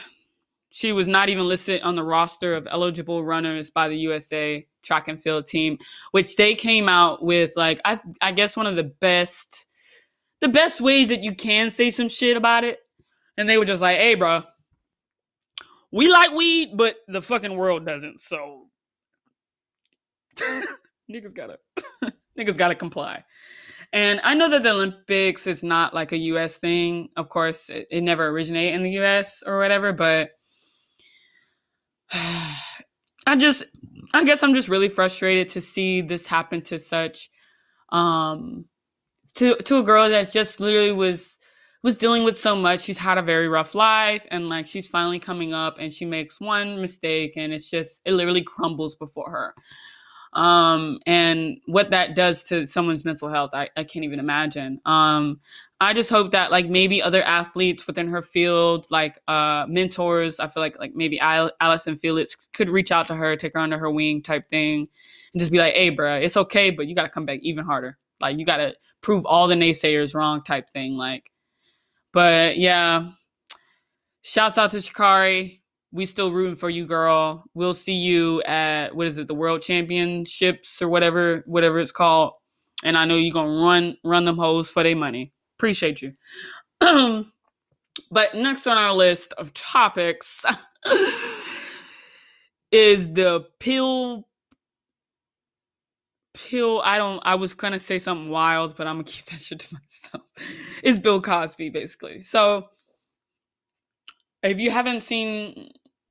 she 0.70 0.94
was 0.94 1.08
not 1.08 1.30
even 1.30 1.48
listed 1.48 1.82
on 1.82 1.96
the 1.96 2.04
roster 2.04 2.56
of 2.56 2.68
eligible 2.70 3.24
runners 3.24 3.70
by 3.70 3.90
the 3.90 3.98
USA 3.98 4.66
track 4.90 5.08
and 5.08 5.22
field 5.22 5.46
team, 5.46 5.78
which 6.12 6.36
they 6.36 6.56
came 6.56 6.90
out 6.90 7.24
with 7.24 7.54
like 7.56 7.80
I 7.86 8.00
I 8.22 8.32
guess 8.32 8.58
one 8.58 8.66
of 8.66 8.76
the 8.76 8.84
best 8.84 9.68
the 10.42 10.48
best 10.48 10.82
ways 10.82 11.10
that 11.10 11.22
you 11.22 11.36
can 11.36 11.70
say 11.70 11.92
some 11.92 12.10
shit 12.10 12.36
about 12.36 12.64
it. 12.64 12.80
And 13.38 13.48
they 13.48 13.60
were 13.60 13.66
just 13.66 13.84
like, 13.84 14.00
hey 14.00 14.16
bro, 14.16 14.44
we 15.92 16.12
like 16.12 16.32
weed, 16.32 16.72
but 16.76 16.96
the 17.08 17.22
fucking 17.22 17.56
world 17.56 17.86
doesn't, 17.86 18.20
so 18.20 18.66
niggas 21.12 21.36
gotta 21.36 21.60
niggas 22.38 22.58
gotta 22.58 22.76
comply. 22.76 23.24
And 23.94 24.20
I 24.24 24.34
know 24.34 24.50
that 24.50 24.64
the 24.64 24.72
Olympics 24.72 25.46
is 25.46 25.64
not 25.64 25.94
like 25.94 26.12
a 26.12 26.18
US 26.18 26.58
thing. 26.58 27.10
Of 27.16 27.30
course, 27.30 27.70
it, 27.70 27.88
it 27.92 28.02
never 28.02 28.28
originated 28.28 28.74
in 28.74 28.84
the 28.84 28.98
US 29.04 29.44
or 29.46 29.60
whatever, 29.60 29.94
but 29.94 30.32
I 33.30 33.36
just 33.36 33.64
I 34.12 34.24
guess 34.24 34.42
I'm 34.42 34.56
just 34.56 34.70
really 34.70 34.90
frustrated 34.90 35.50
to 35.50 35.62
see 35.62 36.02
this 36.02 36.26
happen 36.26 36.64
to 36.64 36.80
such 36.80 37.30
um 37.90 38.66
to 39.36 39.56
to 39.56 39.78
a 39.78 39.84
girl 39.84 40.10
that 40.10 40.32
just 40.32 40.60
literally 40.60 40.92
was 40.92 41.38
was 41.84 41.96
dealing 41.96 42.24
with 42.24 42.40
so 42.40 42.56
much. 42.56 42.82
She's 42.82 42.98
had 42.98 43.20
a 43.20 43.22
very 43.22 43.48
rough 43.48 43.76
life 43.76 44.26
and 44.32 44.50
like 44.50 44.66
she's 44.66 44.88
finally 44.88 45.20
coming 45.20 45.54
up 45.54 45.78
and 45.80 45.94
she 45.94 46.06
makes 46.06 46.42
one 46.42 46.82
mistake 46.82 47.34
and 47.38 47.54
it's 47.54 47.70
just 47.70 48.02
it 48.04 48.14
literally 48.14 48.42
crumbles 48.42 48.96
before 48.96 49.30
her 49.30 49.54
um, 50.34 51.00
and 51.06 51.58
what 51.66 51.90
that 51.90 52.16
does 52.16 52.44
to 52.46 52.66
someone's 52.66 53.04
mental 53.04 53.30
health 53.30 53.52
I, 53.54 53.70
I 53.76 53.84
can't 53.84 54.06
even 54.06 54.20
imagine. 54.20 54.80
Um, 54.86 55.40
i 55.82 55.94
just 55.94 56.10
hope 56.10 56.32
that 56.32 56.52
like 56.52 56.68
maybe 56.70 57.02
other 57.02 57.24
athletes 57.24 57.88
within 57.88 58.10
her 58.10 58.22
field 58.22 58.86
like 58.90 59.18
uh, 59.30 59.66
mentors 59.70 60.40
i 60.42 60.48
feel 60.48 60.62
like 60.62 60.78
like 60.78 60.94
maybe 60.94 61.18
Allyson 61.20 61.96
Felix 61.96 62.36
could 62.54 62.68
reach 62.68 62.92
out 62.92 63.08
to 63.08 63.16
her 63.16 63.38
take 63.38 63.54
her 63.54 63.60
under 63.60 63.78
her 63.78 63.90
wing 63.90 64.22
type 64.22 64.50
thing 64.50 64.90
and 65.34 65.40
just 65.40 65.52
be 65.52 65.58
like 65.58 65.74
hey 65.74 65.90
bro 65.90 66.16
it's 66.16 66.36
okay 66.36 66.70
but 66.70 66.88
you 66.88 66.96
got 66.96 67.04
to 67.04 67.10
come 67.10 67.26
back 67.26 67.40
even 67.42 67.66
harder. 67.66 67.98
Like 68.22 68.38
you 68.38 68.46
got 68.46 68.58
to 68.58 68.74
prove 69.02 69.26
all 69.26 69.48
the 69.48 69.56
naysayers 69.56 70.14
wrong 70.14 70.44
type 70.44 70.70
thing 70.70 70.96
like. 70.96 71.32
But 72.12 72.58
yeah. 72.58 73.12
Shouts 74.22 74.58
out 74.58 74.72
to 74.72 74.78
sha'carri 74.78 75.59
we 75.92 76.06
still 76.06 76.32
rooting 76.32 76.56
for 76.56 76.70
you, 76.70 76.86
girl. 76.86 77.46
We'll 77.54 77.74
see 77.74 77.94
you 77.94 78.42
at 78.44 78.96
what 78.96 79.08
is 79.08 79.18
it, 79.18 79.28
the 79.28 79.34
World 79.34 79.62
Championships 79.62 80.82
or 80.82 80.88
whatever, 80.88 81.44
whatever 81.46 81.80
it's 81.80 81.92
called. 81.92 82.34
And 82.84 82.98
I 82.98 83.06
know 83.06 83.16
you're 83.18 83.34
gonna 83.34 83.64
run 83.64 83.98
run 84.04 84.26
them 84.26 84.38
hoes 84.38 84.70
for 84.70 84.84
their 84.84 84.96
money. 84.96 85.34
Appreciate 85.58 86.02
you. 86.02 86.14
but 88.12 88.36
next 88.36 88.68
on 88.68 88.78
our 88.78 88.94
list 88.94 89.34
of 89.34 89.54
topics 89.54 90.46
is 92.72 93.12
the 93.14 93.46
pill 93.60 94.28
pill 96.34 96.82
i 96.86 96.98
don't 96.98 97.20
i 97.26 97.36
was 97.36 97.54
gonna 97.54 97.80
say 97.80 98.00
something 98.00 98.30
wild 98.30 98.76
but 98.78 98.88
i'm 98.88 98.96
gonna 98.96 99.04
keep 99.06 99.26
that 99.26 99.42
shit 99.42 99.60
to 99.60 99.74
myself 99.74 100.24
is 100.84 101.00
bill 101.00 101.20
cosby 101.20 101.70
basically 101.70 102.22
so 102.22 102.70
if 104.44 104.58
you 104.58 104.72
haven't 104.72 105.02
seen 105.02 105.70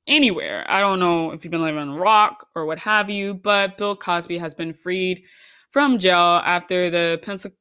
anywhere 0.08 0.64
i 0.68 0.80
don't 0.80 0.98
know 0.98 1.30
if 1.30 1.44
you've 1.44 1.50
been 1.50 1.62
living 1.62 1.80
on 1.80 1.94
rock 1.94 2.48
or 2.56 2.66
what 2.66 2.78
have 2.78 3.08
you 3.08 3.34
but 3.34 3.78
bill 3.78 3.94
cosby 3.94 4.38
has 4.38 4.54
been 4.54 4.72
freed 4.72 5.22
from 5.70 5.98
jail 5.98 6.40
after 6.44 6.90
the 6.90 7.20
Pensacola 7.22 7.54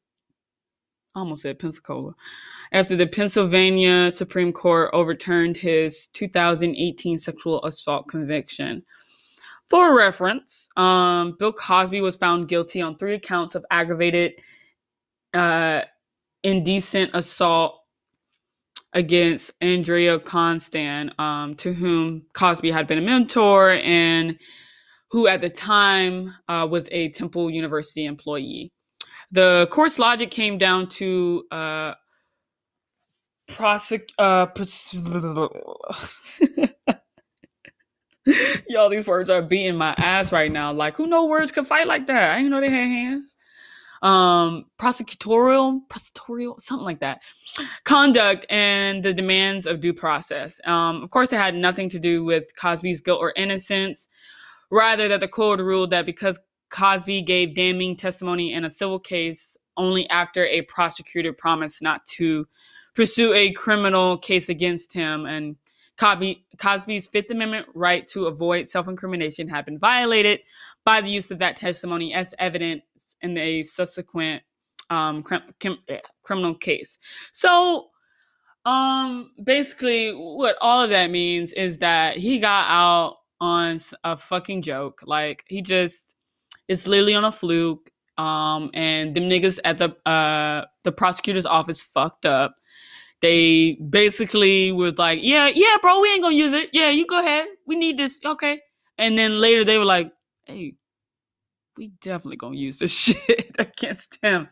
almost 1.18 1.42
said 1.42 1.60
Pensacola 1.60 2.14
after 2.72 2.96
the 2.96 3.08
Pennsylvania 3.08 4.12
Supreme 4.12 4.54
Court 4.54 4.90
overturned 4.94 5.58
his 5.58 6.08
2018 6.14 7.18
sexual 7.18 7.64
assault 7.66 8.08
conviction. 8.08 8.84
For 9.70 9.98
reference, 9.98 10.70
um, 10.78 11.36
Bill 11.38 11.52
Cosby 11.52 12.02
was 12.02 12.16
found 12.16 12.48
guilty 12.48 12.82
on 12.82 12.98
three 12.98 13.20
counts 13.20 13.56
of 13.56 13.66
aggravated 13.70 14.34
uh, 15.34 15.82
indecent 16.44 17.12
assault 17.14 17.82
against 18.98 19.52
Andrea 19.62 20.18
Constand, 20.18 21.14
um, 21.20 21.54
to 21.58 21.72
whom 21.72 22.24
Cosby 22.34 22.72
had 22.72 22.88
been 22.88 22.98
a 22.98 23.02
mentor 23.02 23.74
and 23.74 24.40
who 25.12 25.28
at 25.28 25.40
the 25.40 25.52
time 25.52 26.34
uh, 26.50 26.68
was 26.70 26.90
a 26.92 27.10
Temple 27.10 27.52
University 27.52 28.06
employee. 28.06 28.74
The 29.32 29.68
court's 29.70 30.00
logic 30.00 30.32
came 30.32 30.58
down 30.58 30.90
to 30.90 31.44
uh, 31.52 31.94
prosec- 33.48 34.10
uh, 34.18 34.48
Y'all, 38.68 38.90
these 38.90 39.06
words 39.06 39.30
are 39.30 39.44
beating 39.44 39.76
my 39.78 39.94
ass 39.98 40.32
right 40.32 40.52
now. 40.52 40.74
Like, 40.74 40.98
who 40.98 41.06
know 41.06 41.26
words 41.28 41.52
could 41.52 41.68
fight 41.68 41.86
like 41.86 42.08
that? 42.08 42.32
I 42.32 42.38
didn't 42.38 42.50
know 42.50 42.62
they 42.62 42.72
had 42.72 42.88
hands. 42.88 43.36
Um, 44.02 44.66
prosecutorial, 44.78 45.82
prosecutorial, 45.90 46.62
something 46.62 46.86
like 46.86 47.00
that. 47.00 47.22
Conduct 47.84 48.46
and 48.50 49.04
the 49.04 49.14
demands 49.14 49.66
of 49.66 49.80
due 49.80 49.94
process. 49.94 50.62
Um, 50.66 51.04
of 51.04 51.10
course, 51.10 51.34
it 51.34 51.38
had 51.38 51.56
nothing 51.56 51.90
to 51.90 52.00
do 52.00 52.24
with 52.24 52.56
Cosby's 52.56 53.02
guilt 53.02 53.20
or 53.22 53.34
innocence. 53.36 54.08
Rather, 54.70 55.08
that 55.08 55.20
the 55.20 55.28
court 55.28 55.60
ruled 55.60 55.92
that 55.92 56.06
because 56.06 56.40
Cosby 56.70 57.22
gave 57.22 57.56
damning 57.56 57.96
testimony 57.96 58.54
in 58.54 58.66
a 58.66 58.70
civil 58.70 59.00
case 59.00 59.58
only 59.78 60.10
after 60.10 60.46
a 60.46 60.64
prosecutor 60.64 61.32
promised 61.32 61.82
not 61.82 62.06
to 62.06 62.48
pursue 62.94 63.34
a 63.34 63.52
criminal 63.52 64.18
case 64.18 64.50
against 64.50 64.94
him 64.94 65.26
and 65.26 65.56
Cosby, 65.98 66.46
Cosby's 66.60 67.08
Fifth 67.08 67.32
Amendment 67.32 67.68
right 67.74 68.08
to 68.10 68.26
avoid 68.26 68.68
self 68.68 68.88
incrimination 68.88 69.48
had 69.48 69.66
been 69.66 69.80
violated 69.80 70.42
by 70.86 71.02
the 71.02 71.10
use 71.10 71.32
of 71.32 71.40
that 71.40 71.58
testimony 71.58 72.14
as 72.14 72.36
evidence 72.40 73.07
in 73.22 73.38
a 73.38 73.64
subsequent 73.64 74.44
um, 74.90 75.24
eh, 75.90 76.00
criminal 76.24 76.56
case. 76.56 76.98
So, 77.34 77.88
um, 78.66 79.32
basically, 79.44 80.12
what 80.12 80.58
all 80.62 80.82
of 80.82 80.90
that 80.90 81.10
means 81.10 81.54
is 81.54 81.80
that 81.80 82.18
he 82.18 82.40
got 82.40 82.70
out 82.70 83.18
on 83.40 83.80
a 84.04 84.18
fucking 84.18 84.62
joke. 84.62 85.02
Like, 85.06 85.44
he 85.48 85.62
just, 85.62 86.16
it's 86.68 86.88
literally 86.88 87.16
on 87.16 87.26
a 87.26 87.32
fluke. 87.32 87.90
Um, 88.18 88.72
and 88.74 89.14
them 89.14 89.30
niggas 89.30 89.60
at 89.64 89.78
the 89.78 89.96
uh 90.10 90.66
the 90.84 90.92
prosecutor's 90.92 91.46
office 91.46 91.84
fucked 91.84 92.26
up 92.26 92.56
they 93.22 93.74
basically 93.90 94.72
was 94.72 94.98
like, 94.98 95.20
yeah, 95.22 95.50
yeah, 95.54 95.78
bro, 95.82 96.00
we 96.02 96.12
ain't 96.12 96.22
gonna 96.22 96.36
use 96.36 96.54
it. 96.54 96.70
Yeah, 96.72 96.90
you 96.90 97.08
go 97.08 97.20
ahead. 97.20 97.48
We 97.66 97.76
need 97.76 97.98
this. 97.98 98.20
Okay. 98.24 98.62
And 98.98 99.18
then 99.18 99.40
later 99.42 99.64
they 99.64 99.78
were 99.78 99.86
like, 99.86 100.12
hey, 100.46 100.76
we 101.78 101.92
definitely 102.02 102.38
gonna 102.38 102.58
use 102.58 102.78
this 102.78 102.92
shit 102.98 103.56
against 103.60 104.18
him. 104.22 104.48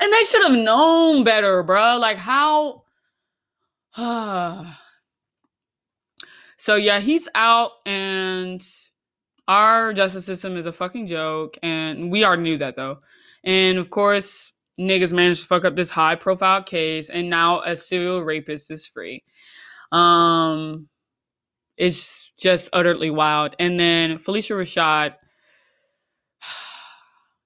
And 0.00 0.12
they 0.12 0.22
should 0.24 0.42
have 0.42 0.58
known 0.58 1.24
better, 1.24 1.62
bro. 1.62 1.98
Like 1.98 2.18
how 2.18 2.84
So 6.60 6.74
yeah, 6.74 7.00
he's 7.00 7.28
out 7.34 7.72
and 7.86 8.64
our 9.46 9.92
justice 9.92 10.26
system 10.26 10.56
is 10.56 10.66
a 10.66 10.72
fucking 10.72 11.06
joke 11.06 11.56
and 11.62 12.10
we 12.10 12.24
already 12.24 12.42
knew 12.42 12.58
that 12.58 12.76
though. 12.76 12.98
And 13.44 13.78
of 13.78 13.90
course, 13.90 14.52
niggas 14.78 15.12
managed 15.12 15.42
to 15.42 15.46
fuck 15.46 15.64
up 15.64 15.76
this 15.76 15.90
high 15.90 16.16
profile 16.16 16.62
case 16.62 17.10
and 17.10 17.30
now 17.30 17.62
a 17.62 17.74
serial 17.76 18.22
rapist 18.22 18.70
is 18.70 18.86
free. 18.86 19.24
Um 19.92 20.88
it's 21.76 22.32
just 22.38 22.68
utterly 22.72 23.10
wild. 23.10 23.54
And 23.58 23.78
then 23.78 24.18
Phylicia 24.18 24.56
Rashad, 24.56 25.14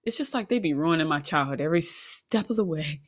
it's 0.05 0.17
just 0.17 0.35
like 0.35 0.49
they 0.49 0.59
be 0.59 0.75
ruining 0.75 1.09
my 1.09 1.21
childhood 1.21 1.61
every 1.61 1.81
step 1.81 2.51
of 2.51 2.57
the 2.57 2.65
way. 2.65 3.01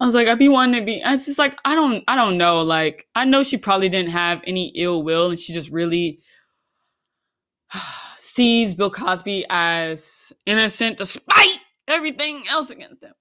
I 0.00 0.06
was 0.06 0.14
like, 0.14 0.28
I'd 0.28 0.38
be 0.38 0.48
wanting 0.48 0.80
to 0.80 0.86
be. 0.86 1.02
It's 1.04 1.26
just 1.26 1.38
like 1.38 1.56
I 1.64 1.74
don't, 1.74 2.04
I 2.06 2.14
don't 2.14 2.38
know. 2.38 2.62
Like 2.62 3.06
I 3.14 3.24
know 3.24 3.42
she 3.42 3.56
probably 3.56 3.88
didn't 3.88 4.12
have 4.12 4.40
any 4.46 4.72
ill 4.76 5.02
will, 5.02 5.30
and 5.30 5.38
she 5.38 5.52
just 5.52 5.70
really 5.70 6.20
sees 8.16 8.74
Bill 8.74 8.90
Cosby 8.90 9.46
as 9.50 10.32
innocent, 10.46 10.98
despite 10.98 11.58
everything 11.88 12.44
else 12.48 12.70
against 12.70 13.02
him. 13.02 13.14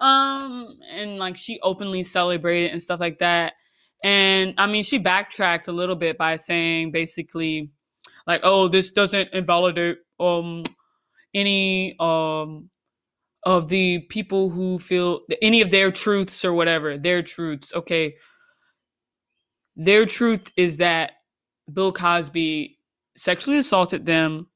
Um, 0.00 0.78
and 0.94 1.18
like 1.18 1.36
she 1.36 1.60
openly 1.62 2.02
celebrated 2.02 2.70
and 2.70 2.82
stuff 2.82 3.00
like 3.00 3.18
that. 3.18 3.54
And 4.02 4.54
I 4.58 4.66
mean, 4.66 4.84
she 4.84 4.98
backtracked 4.98 5.68
a 5.68 5.72
little 5.72 5.96
bit 5.96 6.18
by 6.18 6.36
saying 6.36 6.92
basically, 6.92 7.70
like, 8.26 8.40
oh, 8.42 8.68
this 8.68 8.90
doesn't 8.90 9.30
invalidate 9.32 9.98
um 10.18 10.62
any 11.34 11.96
um 11.98 12.70
of 13.44 13.68
the 13.68 13.98
people 14.08 14.50
who 14.50 14.78
feel 14.78 15.20
any 15.40 15.60
of 15.60 15.70
their 15.70 15.90
truths 15.90 16.44
or 16.44 16.52
whatever 16.52 16.96
their 16.96 17.22
truths. 17.22 17.72
Okay, 17.74 18.14
their 19.76 20.06
truth 20.06 20.50
is 20.56 20.76
that 20.78 21.12
Bill 21.72 21.92
Cosby 21.92 22.78
sexually 23.16 23.58
assaulted 23.58 24.06
them 24.06 24.46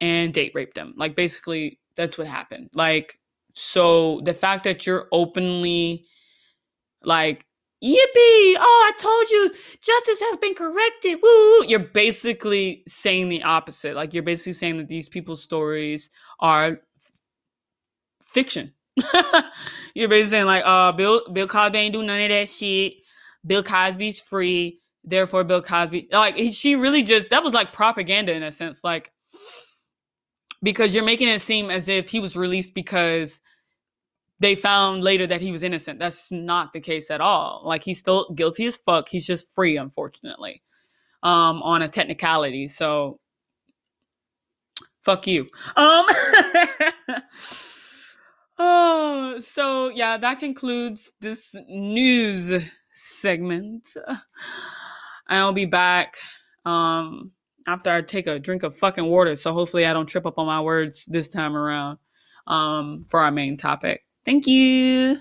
and 0.00 0.32
date 0.32 0.52
raped 0.54 0.74
them. 0.74 0.94
Like 0.96 1.16
basically 1.16 1.80
that's 1.96 2.18
what 2.18 2.26
happened. 2.26 2.70
Like, 2.74 3.18
so 3.54 4.20
the 4.24 4.34
fact 4.34 4.64
that 4.64 4.86
you're 4.86 5.08
openly 5.12 6.06
like, 7.02 7.46
yippee, 7.84 8.56
oh, 8.58 8.84
I 8.88 8.92
told 8.98 9.30
you 9.30 9.52
justice 9.80 10.20
has 10.20 10.36
been 10.38 10.54
corrected, 10.54 11.18
woo, 11.22 11.64
you're 11.66 11.78
basically 11.78 12.82
saying 12.88 13.28
the 13.28 13.42
opposite. 13.42 13.94
Like, 13.94 14.14
you're 14.14 14.22
basically 14.22 14.54
saying 14.54 14.78
that 14.78 14.88
these 14.88 15.08
people's 15.08 15.42
stories 15.42 16.10
are 16.40 16.80
fiction. 18.22 18.72
you're 19.94 20.08
basically 20.08 20.30
saying, 20.30 20.46
like, 20.46 20.64
uh, 20.64 20.92
Bill, 20.92 21.22
Bill 21.32 21.46
Cosby 21.46 21.78
ain't 21.78 21.92
do 21.92 22.02
none 22.02 22.20
of 22.20 22.28
that 22.30 22.48
shit. 22.48 22.94
Bill 23.46 23.62
Cosby's 23.62 24.20
free. 24.20 24.80
Therefore, 25.04 25.44
Bill 25.44 25.60
Cosby, 25.60 26.08
like, 26.10 26.36
she 26.52 26.76
really 26.76 27.02
just, 27.02 27.28
that 27.28 27.44
was 27.44 27.52
like 27.52 27.74
propaganda 27.74 28.32
in 28.32 28.42
a 28.42 28.50
sense. 28.50 28.82
Like, 28.82 29.12
because 30.62 30.94
you're 30.94 31.04
making 31.04 31.28
it 31.28 31.42
seem 31.42 31.70
as 31.70 31.88
if 31.88 32.08
he 32.08 32.20
was 32.20 32.36
released 32.36 32.74
because 32.74 33.42
they 34.40 34.54
found 34.54 35.02
later 35.02 35.26
that 35.26 35.40
he 35.40 35.52
was 35.52 35.62
innocent. 35.62 35.98
That's 35.98 36.30
not 36.32 36.72
the 36.72 36.80
case 36.80 37.10
at 37.10 37.20
all. 37.20 37.62
Like 37.64 37.84
he's 37.84 37.98
still 37.98 38.30
guilty 38.34 38.66
as 38.66 38.76
fuck. 38.76 39.08
He's 39.08 39.26
just 39.26 39.52
free, 39.54 39.76
unfortunately, 39.76 40.62
um, 41.22 41.62
on 41.62 41.82
a 41.82 41.88
technicality. 41.88 42.68
So 42.68 43.20
fuck 45.04 45.26
you. 45.26 45.48
Um 45.76 46.06
Oh, 48.56 49.40
so 49.40 49.88
yeah, 49.88 50.16
that 50.16 50.38
concludes 50.38 51.10
this 51.20 51.56
news 51.68 52.64
segment. 52.92 53.88
I'll 55.28 55.52
be 55.52 55.66
back 55.66 56.16
um 56.64 57.32
after 57.66 57.90
I 57.90 58.02
take 58.02 58.26
a 58.26 58.38
drink 58.38 58.62
of 58.62 58.76
fucking 58.76 59.06
water. 59.06 59.36
So 59.36 59.52
hopefully 59.52 59.86
I 59.86 59.92
don't 59.92 60.06
trip 60.06 60.26
up 60.26 60.38
on 60.38 60.46
my 60.46 60.60
words 60.60 61.06
this 61.06 61.28
time 61.28 61.56
around 61.56 61.98
um, 62.46 63.04
for 63.08 63.20
our 63.20 63.30
main 63.30 63.56
topic. 63.56 64.02
Thank 64.24 64.46
you. 64.46 65.18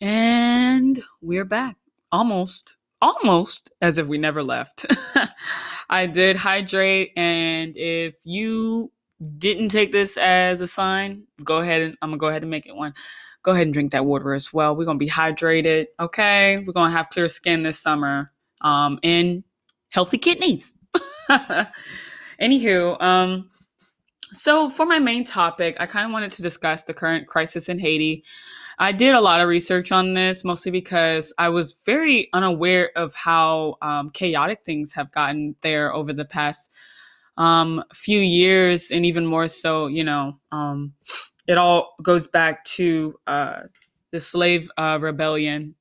And 0.00 1.00
we're 1.20 1.44
back. 1.44 1.76
Almost. 2.10 2.76
Almost 3.00 3.70
as 3.80 3.98
if 3.98 4.08
we 4.08 4.18
never 4.18 4.42
left. 4.42 4.84
I 5.88 6.06
did 6.06 6.36
hydrate, 6.36 7.12
and 7.16 7.76
if 7.76 8.14
you 8.24 8.90
didn't 9.38 9.68
take 9.68 9.92
this 9.92 10.16
as 10.16 10.60
a 10.60 10.66
sign, 10.66 11.26
go 11.44 11.58
ahead 11.58 11.82
and 11.82 11.96
I'm 12.02 12.10
gonna 12.10 12.18
go 12.18 12.28
ahead 12.28 12.42
and 12.42 12.50
make 12.50 12.66
it 12.66 12.74
one. 12.74 12.94
Go 13.42 13.52
ahead 13.52 13.66
and 13.66 13.72
drink 13.72 13.92
that 13.92 14.04
water 14.04 14.34
as 14.34 14.52
well. 14.52 14.76
We're 14.76 14.84
gonna 14.84 14.98
be 14.98 15.08
hydrated, 15.08 15.86
okay? 15.98 16.58
We're 16.66 16.72
gonna 16.72 16.92
have 16.92 17.10
clear 17.10 17.28
skin 17.28 17.62
this 17.62 17.78
summer, 17.78 18.32
um, 18.60 18.98
and 19.02 19.44
healthy 19.90 20.18
kidneys. 20.18 20.74
Anywho, 22.40 23.00
um, 23.02 23.50
so 24.32 24.70
for 24.70 24.86
my 24.86 24.98
main 24.98 25.24
topic, 25.24 25.76
I 25.80 25.86
kind 25.86 26.06
of 26.06 26.12
wanted 26.12 26.32
to 26.32 26.42
discuss 26.42 26.84
the 26.84 26.94
current 26.94 27.26
crisis 27.26 27.68
in 27.68 27.78
Haiti. 27.78 28.24
I 28.78 28.92
did 28.92 29.14
a 29.14 29.20
lot 29.20 29.40
of 29.42 29.48
research 29.48 29.92
on 29.92 30.14
this, 30.14 30.42
mostly 30.44 30.72
because 30.72 31.34
I 31.36 31.50
was 31.50 31.74
very 31.84 32.30
unaware 32.32 32.90
of 32.96 33.12
how 33.14 33.76
um, 33.82 34.10
chaotic 34.10 34.60
things 34.64 34.94
have 34.94 35.12
gotten 35.12 35.56
there 35.60 35.92
over 35.92 36.12
the 36.14 36.24
past 36.24 36.70
um, 37.36 37.84
few 37.92 38.20
years, 38.20 38.90
and 38.90 39.04
even 39.04 39.26
more 39.26 39.48
so, 39.48 39.86
you 39.86 40.04
know, 40.04 40.38
um, 40.52 40.94
it 41.46 41.58
all 41.58 41.94
goes 42.02 42.26
back 42.26 42.64
to 42.64 43.18
uh, 43.26 43.60
the 44.10 44.20
slave 44.20 44.70
uh, 44.76 44.98
rebellion. 45.00 45.74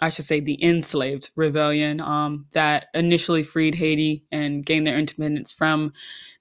I 0.00 0.08
should 0.08 0.24
say 0.24 0.40
the 0.40 0.62
enslaved 0.64 1.30
rebellion 1.36 2.00
um, 2.00 2.46
that 2.52 2.86
initially 2.94 3.42
freed 3.42 3.74
Haiti 3.74 4.24
and 4.32 4.64
gained 4.64 4.86
their 4.86 4.98
independence 4.98 5.52
from 5.52 5.92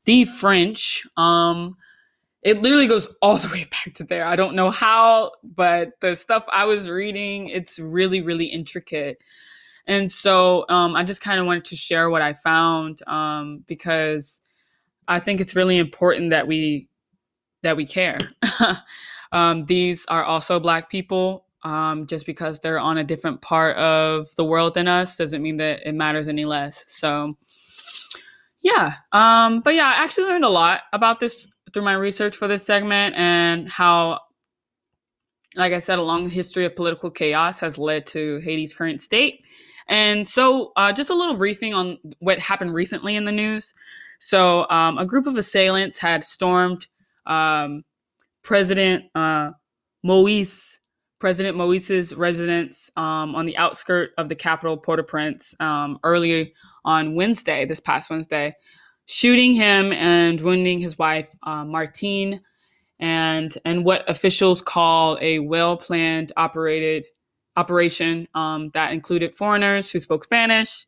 the 0.05 0.25
French. 0.25 1.05
Um, 1.17 1.75
it 2.41 2.61
literally 2.61 2.87
goes 2.87 3.13
all 3.21 3.37
the 3.37 3.49
way 3.49 3.65
back 3.65 3.93
to 3.95 4.03
there. 4.03 4.25
I 4.25 4.35
don't 4.35 4.55
know 4.55 4.71
how, 4.71 5.31
but 5.43 5.99
the 5.99 6.15
stuff 6.15 6.45
I 6.51 6.65
was 6.65 6.89
reading, 6.89 7.49
it's 7.49 7.79
really, 7.79 8.21
really 8.21 8.45
intricate. 8.45 9.21
And 9.85 10.09
so 10.09 10.65
um, 10.69 10.95
I 10.95 11.03
just 11.03 11.21
kind 11.21 11.39
of 11.39 11.45
wanted 11.45 11.65
to 11.65 11.75
share 11.75 12.09
what 12.09 12.21
I 12.21 12.33
found 12.33 13.01
um, 13.07 13.63
because 13.67 14.39
I 15.07 15.19
think 15.19 15.41
it's 15.41 15.55
really 15.55 15.77
important 15.77 16.29
that 16.29 16.47
we 16.47 16.87
that 17.63 17.77
we 17.77 17.85
care. 17.85 18.19
um, 19.31 19.63
these 19.63 20.05
are 20.07 20.23
also 20.23 20.59
Black 20.59 20.89
people. 20.89 21.45
Um, 21.61 22.07
just 22.07 22.25
because 22.25 22.61
they're 22.61 22.79
on 22.79 22.97
a 22.97 23.03
different 23.03 23.41
part 23.41 23.75
of 23.75 24.33
the 24.37 24.45
world 24.45 24.75
than 24.75 24.87
us 24.87 25.17
doesn't 25.17 25.41
mean 25.41 25.57
that 25.57 25.85
it 25.85 25.93
matters 25.93 26.29
any 26.29 26.45
less. 26.45 26.85
So, 26.87 27.37
yeah. 28.61 28.93
Um, 29.11 29.59
but 29.59 29.75
yeah, 29.75 29.87
I 29.87 30.03
actually 30.03 30.27
learned 30.27 30.45
a 30.45 30.49
lot 30.49 30.81
about 30.93 31.19
this 31.19 31.47
through 31.73 31.83
my 31.83 31.93
research 31.93 32.37
for 32.37 32.47
this 32.47 32.65
segment 32.65 33.15
and 33.17 33.69
how, 33.69 34.21
like 35.55 35.73
I 35.73 35.79
said, 35.79 35.99
a 35.99 36.03
long 36.03 36.29
history 36.29 36.63
of 36.63 36.77
political 36.77 37.11
chaos 37.11 37.59
has 37.59 37.77
led 37.77 38.05
to 38.07 38.39
Haiti's 38.39 38.73
current 38.73 39.01
state. 39.01 39.41
And 39.87 40.29
so, 40.29 40.71
uh, 40.75 40.93
just 40.93 41.09
a 41.09 41.15
little 41.15 41.35
briefing 41.35 41.73
on 41.73 41.97
what 42.19 42.39
happened 42.39 42.73
recently 42.73 43.15
in 43.15 43.25
the 43.25 43.31
news. 43.31 43.73
So, 44.19 44.69
um, 44.69 44.97
a 44.97 45.05
group 45.05 45.25
of 45.25 45.35
assailants 45.35 45.99
had 45.99 46.23
stormed 46.23 46.87
um, 47.29 47.83
President 48.43 49.05
uh, 49.15 49.51
Moise, 50.03 50.79
President 51.19 51.57
Moise's 51.57 52.15
residence 52.15 52.89
um, 52.95 53.35
on 53.35 53.45
the 53.45 53.57
outskirt 53.57 54.11
of 54.17 54.29
the 54.29 54.35
capital, 54.35 54.77
Port-au-Prince, 54.77 55.55
um, 55.59 55.99
early 56.03 56.53
on 56.85 57.15
Wednesday, 57.15 57.65
this 57.65 57.79
past 57.79 58.09
Wednesday, 58.09 58.55
shooting 59.05 59.53
him 59.53 59.91
and 59.91 60.39
wounding 60.39 60.79
his 60.79 60.97
wife, 60.97 61.29
uh, 61.43 61.65
Martine, 61.65 62.41
and 62.99 63.57
and 63.65 63.85
what 63.85 64.09
officials 64.09 64.61
call 64.61 65.17
a 65.21 65.39
well-planned, 65.39 66.31
operated 66.35 67.05
operation 67.55 68.27
um, 68.35 68.69
that 68.73 68.93
included 68.93 69.35
foreigners 69.35 69.91
who 69.91 69.99
spoke 69.99 70.23
Spanish 70.23 70.85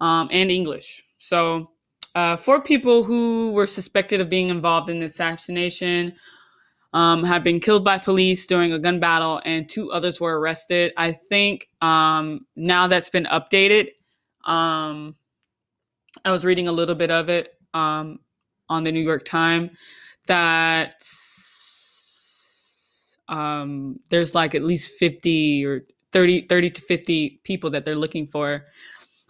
um, 0.00 0.28
and 0.30 0.50
English. 0.50 1.02
So 1.18 1.70
uh, 2.18 2.36
four 2.36 2.60
people 2.60 3.04
who 3.04 3.52
were 3.52 3.66
suspected 3.66 4.20
of 4.20 4.28
being 4.28 4.48
involved 4.48 4.90
in 4.90 4.98
the 4.98 5.06
assassination 5.06 6.14
um, 6.92 7.22
have 7.22 7.44
been 7.44 7.60
killed 7.60 7.84
by 7.84 7.96
police 7.96 8.44
during 8.48 8.72
a 8.72 8.78
gun 8.80 8.98
battle, 8.98 9.40
and 9.44 9.68
two 9.68 9.92
others 9.92 10.20
were 10.20 10.40
arrested. 10.40 10.92
I 10.96 11.12
think 11.12 11.68
um, 11.80 12.40
now 12.56 12.88
that's 12.88 13.08
been 13.08 13.26
updated. 13.26 13.90
Um, 14.44 15.14
I 16.24 16.32
was 16.32 16.44
reading 16.44 16.66
a 16.66 16.72
little 16.72 16.96
bit 16.96 17.12
of 17.12 17.28
it 17.28 17.54
um, 17.72 18.18
on 18.68 18.82
the 18.82 18.90
New 18.90 19.02
York 19.02 19.24
Times 19.24 19.70
that 20.26 21.00
um, 23.28 24.00
there's 24.10 24.34
like 24.34 24.56
at 24.56 24.64
least 24.64 24.94
50 24.94 25.64
or 25.66 25.82
30, 26.10 26.46
30 26.48 26.70
to 26.70 26.82
50 26.82 27.40
people 27.44 27.70
that 27.70 27.84
they're 27.84 27.94
looking 27.94 28.26
for. 28.26 28.64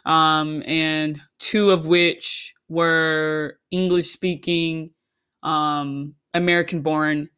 Um, 0.06 0.62
and 0.62 1.20
two 1.38 1.68
of 1.70 1.86
which 1.86 2.54
were 2.68 3.58
English 3.70 4.10
speaking, 4.10 4.90
um, 5.42 6.14
American 6.34 6.82
born 6.82 7.28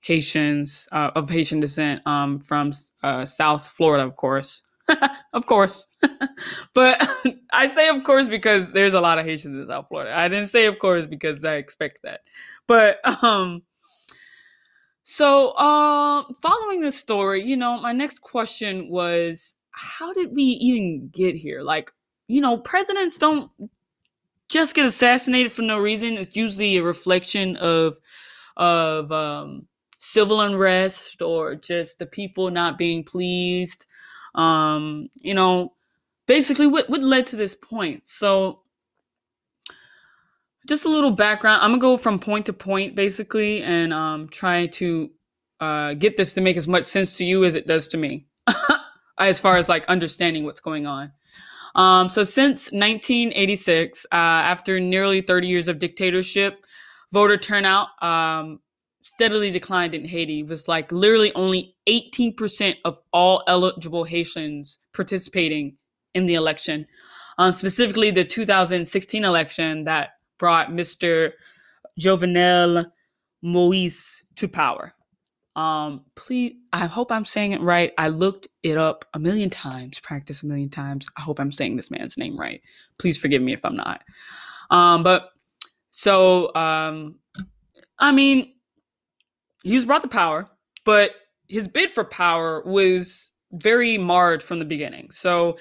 Haitians 0.00 0.86
uh, 0.92 1.10
of 1.14 1.30
Haitian 1.30 1.60
descent 1.60 2.06
um, 2.06 2.40
from 2.40 2.72
uh, 3.02 3.24
South 3.24 3.68
Florida, 3.68 4.04
of 4.04 4.16
course. 4.16 4.62
of 5.32 5.46
course. 5.46 5.86
but 6.74 7.08
I 7.52 7.66
say 7.68 7.88
of 7.88 8.04
course 8.04 8.28
because 8.28 8.72
there's 8.72 8.94
a 8.94 9.00
lot 9.00 9.18
of 9.18 9.24
Haitians 9.24 9.56
in 9.56 9.66
South 9.66 9.86
Florida. 9.88 10.16
I 10.16 10.28
didn't 10.28 10.48
say 10.48 10.66
of 10.66 10.78
course 10.78 11.06
because 11.06 11.44
I 11.44 11.54
expect 11.54 12.00
that. 12.04 12.20
But 12.66 12.98
um 13.22 13.62
so 15.04 15.56
um 15.56 16.34
following 16.42 16.82
this 16.82 16.98
story, 16.98 17.42
you 17.42 17.56
know, 17.56 17.80
my 17.80 17.92
next 17.92 18.20
question 18.20 18.90
was 18.90 19.54
how 19.70 20.12
did 20.12 20.34
we 20.34 20.42
even 20.42 21.08
get 21.12 21.34
here? 21.34 21.62
Like, 21.62 21.92
you 22.28 22.40
know, 22.40 22.58
presidents 22.58 23.18
don't 23.18 23.50
just 24.48 24.74
get 24.74 24.86
assassinated 24.86 25.52
for 25.52 25.62
no 25.62 25.78
reason. 25.78 26.14
It's 26.14 26.36
usually 26.36 26.76
a 26.76 26.82
reflection 26.82 27.56
of 27.56 27.98
of 28.56 29.10
um, 29.10 29.66
civil 29.98 30.40
unrest 30.40 31.22
or 31.22 31.54
just 31.54 31.98
the 31.98 32.06
people 32.06 32.50
not 32.50 32.78
being 32.78 33.04
pleased. 33.04 33.86
Um, 34.34 35.08
you 35.14 35.34
know, 35.34 35.74
basically 36.26 36.66
what 36.66 36.88
what 36.88 37.02
led 37.02 37.26
to 37.28 37.36
this 37.36 37.54
point. 37.54 38.06
So 38.06 38.60
just 40.66 40.84
a 40.84 40.88
little 40.88 41.10
background. 41.10 41.62
I'm 41.62 41.72
gonna 41.72 41.80
go 41.80 41.96
from 41.96 42.18
point 42.18 42.46
to 42.46 42.52
point 42.52 42.94
basically 42.94 43.62
and 43.62 43.92
um, 43.92 44.28
try 44.28 44.66
to 44.66 45.10
uh, 45.60 45.94
get 45.94 46.16
this 46.16 46.32
to 46.34 46.40
make 46.40 46.56
as 46.56 46.68
much 46.68 46.84
sense 46.84 47.16
to 47.18 47.24
you 47.24 47.44
as 47.44 47.54
it 47.54 47.66
does 47.66 47.88
to 47.88 47.96
me, 47.96 48.26
as 49.18 49.40
far 49.40 49.56
as 49.56 49.68
like 49.68 49.84
understanding 49.86 50.44
what's 50.44 50.60
going 50.60 50.86
on. 50.86 51.12
Um, 51.74 52.08
so 52.08 52.24
since 52.24 52.70
1986, 52.72 54.06
uh, 54.12 54.14
after 54.14 54.78
nearly 54.78 55.20
30 55.20 55.48
years 55.48 55.68
of 55.68 55.78
dictatorship, 55.78 56.64
voter 57.12 57.36
turnout 57.36 57.88
um, 58.02 58.60
steadily 59.02 59.50
declined 59.50 59.94
in 59.94 60.04
Haiti. 60.04 60.40
It 60.40 60.48
was 60.48 60.66
like 60.68 60.90
literally 60.90 61.32
only 61.34 61.76
18% 61.88 62.76
of 62.84 62.98
all 63.12 63.42
eligible 63.46 64.04
Haitians 64.04 64.78
participating 64.92 65.76
in 66.14 66.26
the 66.26 66.34
election. 66.34 66.86
Uh, 67.38 67.50
specifically, 67.50 68.10
the 68.10 68.24
2016 68.24 69.24
election 69.24 69.84
that 69.84 70.10
brought 70.38 70.68
Mr. 70.68 71.32
Jovenel 72.00 72.86
Moise 73.42 74.24
to 74.36 74.48
power. 74.48 74.94
Um, 75.56 76.02
please, 76.16 76.56
I 76.72 76.86
hope 76.86 77.12
I'm 77.12 77.24
saying 77.24 77.52
it 77.52 77.60
right. 77.60 77.92
I 77.96 78.08
looked 78.08 78.48
it 78.62 78.76
up 78.76 79.04
a 79.14 79.18
million 79.18 79.50
times, 79.50 80.00
practice 80.00 80.42
a 80.42 80.46
million 80.46 80.68
times. 80.68 81.06
I 81.16 81.22
hope 81.22 81.38
I'm 81.38 81.52
saying 81.52 81.76
this 81.76 81.90
man's 81.90 82.18
name 82.18 82.36
right. 82.38 82.60
Please 82.98 83.16
forgive 83.16 83.42
me 83.42 83.52
if 83.52 83.64
I'm 83.64 83.76
not. 83.76 84.02
Um, 84.70 85.02
but 85.02 85.30
so, 85.92 86.54
um, 86.54 87.16
I 87.98 88.10
mean, 88.10 88.54
he 89.62 89.76
was 89.76 89.86
brought 89.86 90.02
to 90.02 90.08
power, 90.08 90.48
but 90.84 91.12
his 91.48 91.68
bid 91.68 91.90
for 91.90 92.04
power 92.04 92.62
was 92.66 93.32
very 93.52 93.96
marred 93.96 94.42
from 94.42 94.58
the 94.58 94.64
beginning. 94.64 95.10
So 95.12 95.56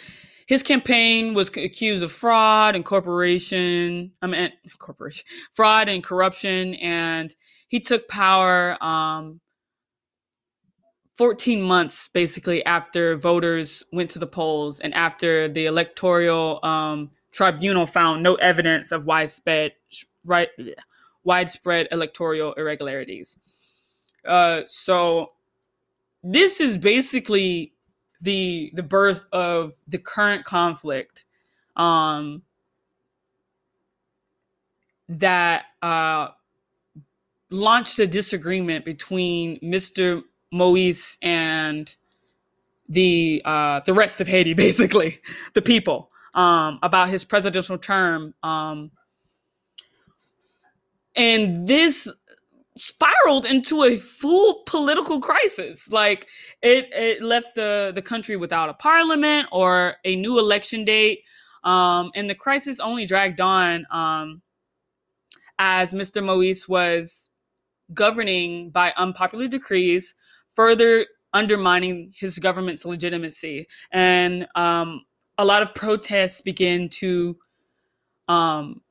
his 0.47 0.63
campaign 0.63 1.33
was 1.33 1.49
accused 1.49 2.03
of 2.03 2.11
fraud 2.11 2.75
and 2.75 2.83
corporation. 2.83 4.11
I 4.21 4.27
mean, 4.27 4.51
corporation 4.79 5.25
fraud 5.53 5.87
and 5.87 6.03
corruption, 6.03 6.75
and 6.75 7.33
he 7.67 7.79
took 7.79 8.07
power 8.07 8.83
um, 8.83 9.39
14 11.23 11.61
months 11.61 12.09
basically 12.09 12.65
after 12.65 13.15
voters 13.15 13.81
went 13.93 14.11
to 14.11 14.19
the 14.19 14.27
polls 14.27 14.81
and 14.81 14.93
after 14.93 15.47
the 15.47 15.65
electoral 15.65 16.59
um, 16.65 17.11
tribunal 17.31 17.87
found 17.87 18.21
no 18.21 18.35
evidence 18.35 18.91
of 18.91 19.05
widespread 19.05 19.71
right 20.25 20.49
widespread 21.23 21.87
electoral 21.93 22.51
irregularities. 22.55 23.37
Uh, 24.27 24.63
so 24.67 25.31
this 26.21 26.59
is 26.59 26.77
basically 26.77 27.73
the 28.19 28.69
the 28.73 28.83
birth 28.83 29.25
of 29.31 29.75
the 29.87 29.99
current 29.99 30.43
conflict 30.43 31.23
um, 31.77 32.41
that 35.07 35.63
uh, 35.81 36.27
launched 37.49 37.97
a 37.99 38.07
disagreement 38.07 38.83
between 38.83 39.57
Mr. 39.61 40.23
Moise 40.53 41.17
and 41.21 41.93
the 42.87 43.41
uh, 43.43 43.81
the 43.85 43.93
rest 43.93 44.21
of 44.21 44.27
Haiti, 44.27 44.53
basically 44.67 45.19
the 45.53 45.61
people, 45.61 46.09
um, 46.33 46.79
about 46.81 47.09
his 47.09 47.23
presidential 47.23 47.77
term. 47.77 48.33
Um, 48.43 48.91
and 51.15 51.67
this 51.67 52.07
spiraled 52.77 53.45
into 53.45 53.83
a 53.83 53.97
full 53.97 54.63
political 54.65 55.19
crisis. 55.21 55.91
Like 55.91 56.27
it, 56.61 56.89
it 56.91 57.21
left 57.21 57.55
the, 57.55 57.91
the 57.93 58.01
country 58.01 58.35
without 58.35 58.69
a 58.69 58.73
parliament 58.73 59.47
or 59.51 59.95
a 60.03 60.15
new 60.15 60.39
election 60.39 60.85
date. 60.85 61.23
Um, 61.63 62.11
and 62.15 62.29
the 62.29 62.35
crisis 62.35 62.79
only 62.79 63.05
dragged 63.05 63.39
on 63.39 63.85
um, 63.91 64.41
as 65.59 65.93
Mr. 65.93 66.23
Moise 66.23 66.67
was 66.67 67.29
governing 67.93 68.71
by 68.71 68.91
unpopular 68.97 69.47
decrees, 69.47 70.15
further 70.53 71.05
undermining 71.33 72.13
his 72.15 72.39
government's 72.39 72.85
legitimacy. 72.85 73.67
And 73.91 74.47
um, 74.55 75.03
a 75.37 75.45
lot 75.45 75.61
of 75.61 75.73
protests 75.73 76.41
begin 76.41 76.89
to 76.89 77.37
um, 78.27 78.81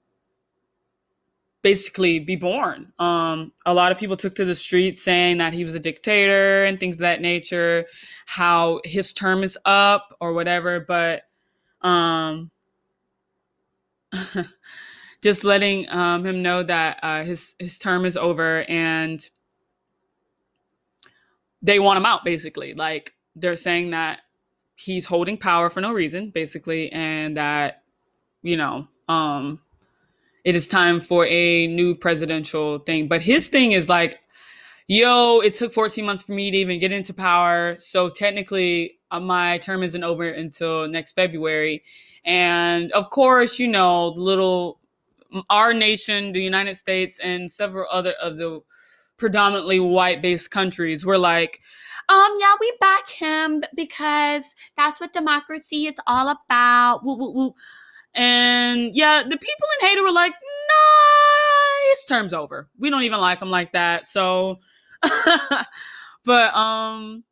basically 1.62 2.18
be 2.18 2.36
born. 2.36 2.92
Um, 2.98 3.52
a 3.64 3.72
lot 3.72 3.92
of 3.92 3.98
people 3.98 4.16
took 4.16 4.34
to 4.36 4.44
the 4.44 4.54
streets 4.54 5.02
saying 5.02 5.38
that 5.38 5.52
he 5.52 5.64
was 5.64 5.74
a 5.74 5.80
dictator 5.80 6.64
and 6.64 6.78
things 6.78 6.96
of 6.96 7.00
that 7.00 7.20
nature, 7.20 7.86
how 8.26 8.80
his 8.84 9.12
term 9.12 9.42
is 9.44 9.56
up 9.64 10.16
or 10.20 10.32
whatever. 10.32 10.80
But 10.80 11.22
um, 11.80 12.50
just 15.22 15.44
letting 15.44 15.88
um, 15.88 16.26
him 16.26 16.42
know 16.42 16.64
that 16.64 16.98
uh, 17.02 17.22
his 17.22 17.54
his 17.58 17.78
term 17.78 18.04
is 18.04 18.16
over 18.16 18.64
and 18.64 19.24
they 21.62 21.78
want 21.78 21.96
him 21.96 22.06
out. 22.06 22.24
Basically, 22.24 22.74
like 22.74 23.14
they're 23.36 23.56
saying 23.56 23.90
that 23.90 24.20
he's 24.74 25.06
holding 25.06 25.36
power 25.38 25.70
for 25.70 25.80
no 25.80 25.92
reason, 25.92 26.30
basically, 26.30 26.90
and 26.92 27.36
that 27.36 27.82
you 28.42 28.56
know 28.56 28.88
um 29.08 29.60
it 30.44 30.56
is 30.56 30.66
time 30.66 31.00
for 31.00 31.26
a 31.26 31.66
new 31.68 31.94
presidential 31.94 32.80
thing. 32.80 33.08
But 33.08 33.22
his 33.22 33.48
thing 33.48 33.72
is 33.72 33.88
like, 33.88 34.18
yo, 34.88 35.40
it 35.40 35.54
took 35.54 35.72
14 35.72 36.04
months 36.04 36.24
for 36.24 36.32
me 36.32 36.50
to 36.50 36.56
even 36.56 36.80
get 36.80 36.92
into 36.92 37.14
power. 37.14 37.76
So 37.78 38.08
technically, 38.08 38.98
uh, 39.10 39.20
my 39.20 39.58
term 39.58 39.82
isn't 39.82 40.02
over 40.02 40.28
until 40.28 40.88
next 40.88 41.12
February. 41.12 41.84
And 42.24 42.90
of 42.92 43.10
course, 43.10 43.58
you 43.58 43.68
know, 43.68 44.08
little 44.08 44.80
our 45.48 45.72
nation, 45.72 46.32
the 46.32 46.42
United 46.42 46.76
States, 46.76 47.18
and 47.20 47.50
several 47.50 47.86
other 47.90 48.12
of 48.20 48.36
the 48.36 48.60
predominantly 49.16 49.80
white 49.80 50.22
based 50.22 50.50
countries 50.50 51.04
were 51.04 51.18
like, 51.18 51.60
um, 52.08 52.34
yeah, 52.38 52.54
we 52.60 52.72
back 52.80 53.08
him 53.08 53.62
because 53.74 54.54
that's 54.76 55.00
what 55.00 55.12
democracy 55.12 55.86
is 55.86 56.00
all 56.06 56.28
about. 56.28 57.00
Woo, 57.04 57.16
woo, 57.16 57.32
woo. 57.32 57.54
And 58.14 58.94
yeah, 58.94 59.22
the 59.22 59.36
people 59.36 59.68
in 59.80 59.88
Haiti 59.88 60.00
were 60.00 60.12
like, 60.12 60.32
nah, 60.32 61.90
his 61.90 62.04
term's 62.06 62.34
over. 62.34 62.68
We 62.78 62.90
don't 62.90 63.02
even 63.02 63.20
like 63.20 63.40
him 63.40 63.50
like 63.50 63.72
that. 63.72 64.06
So, 64.06 64.58
but, 66.24 66.54
um, 66.54 67.24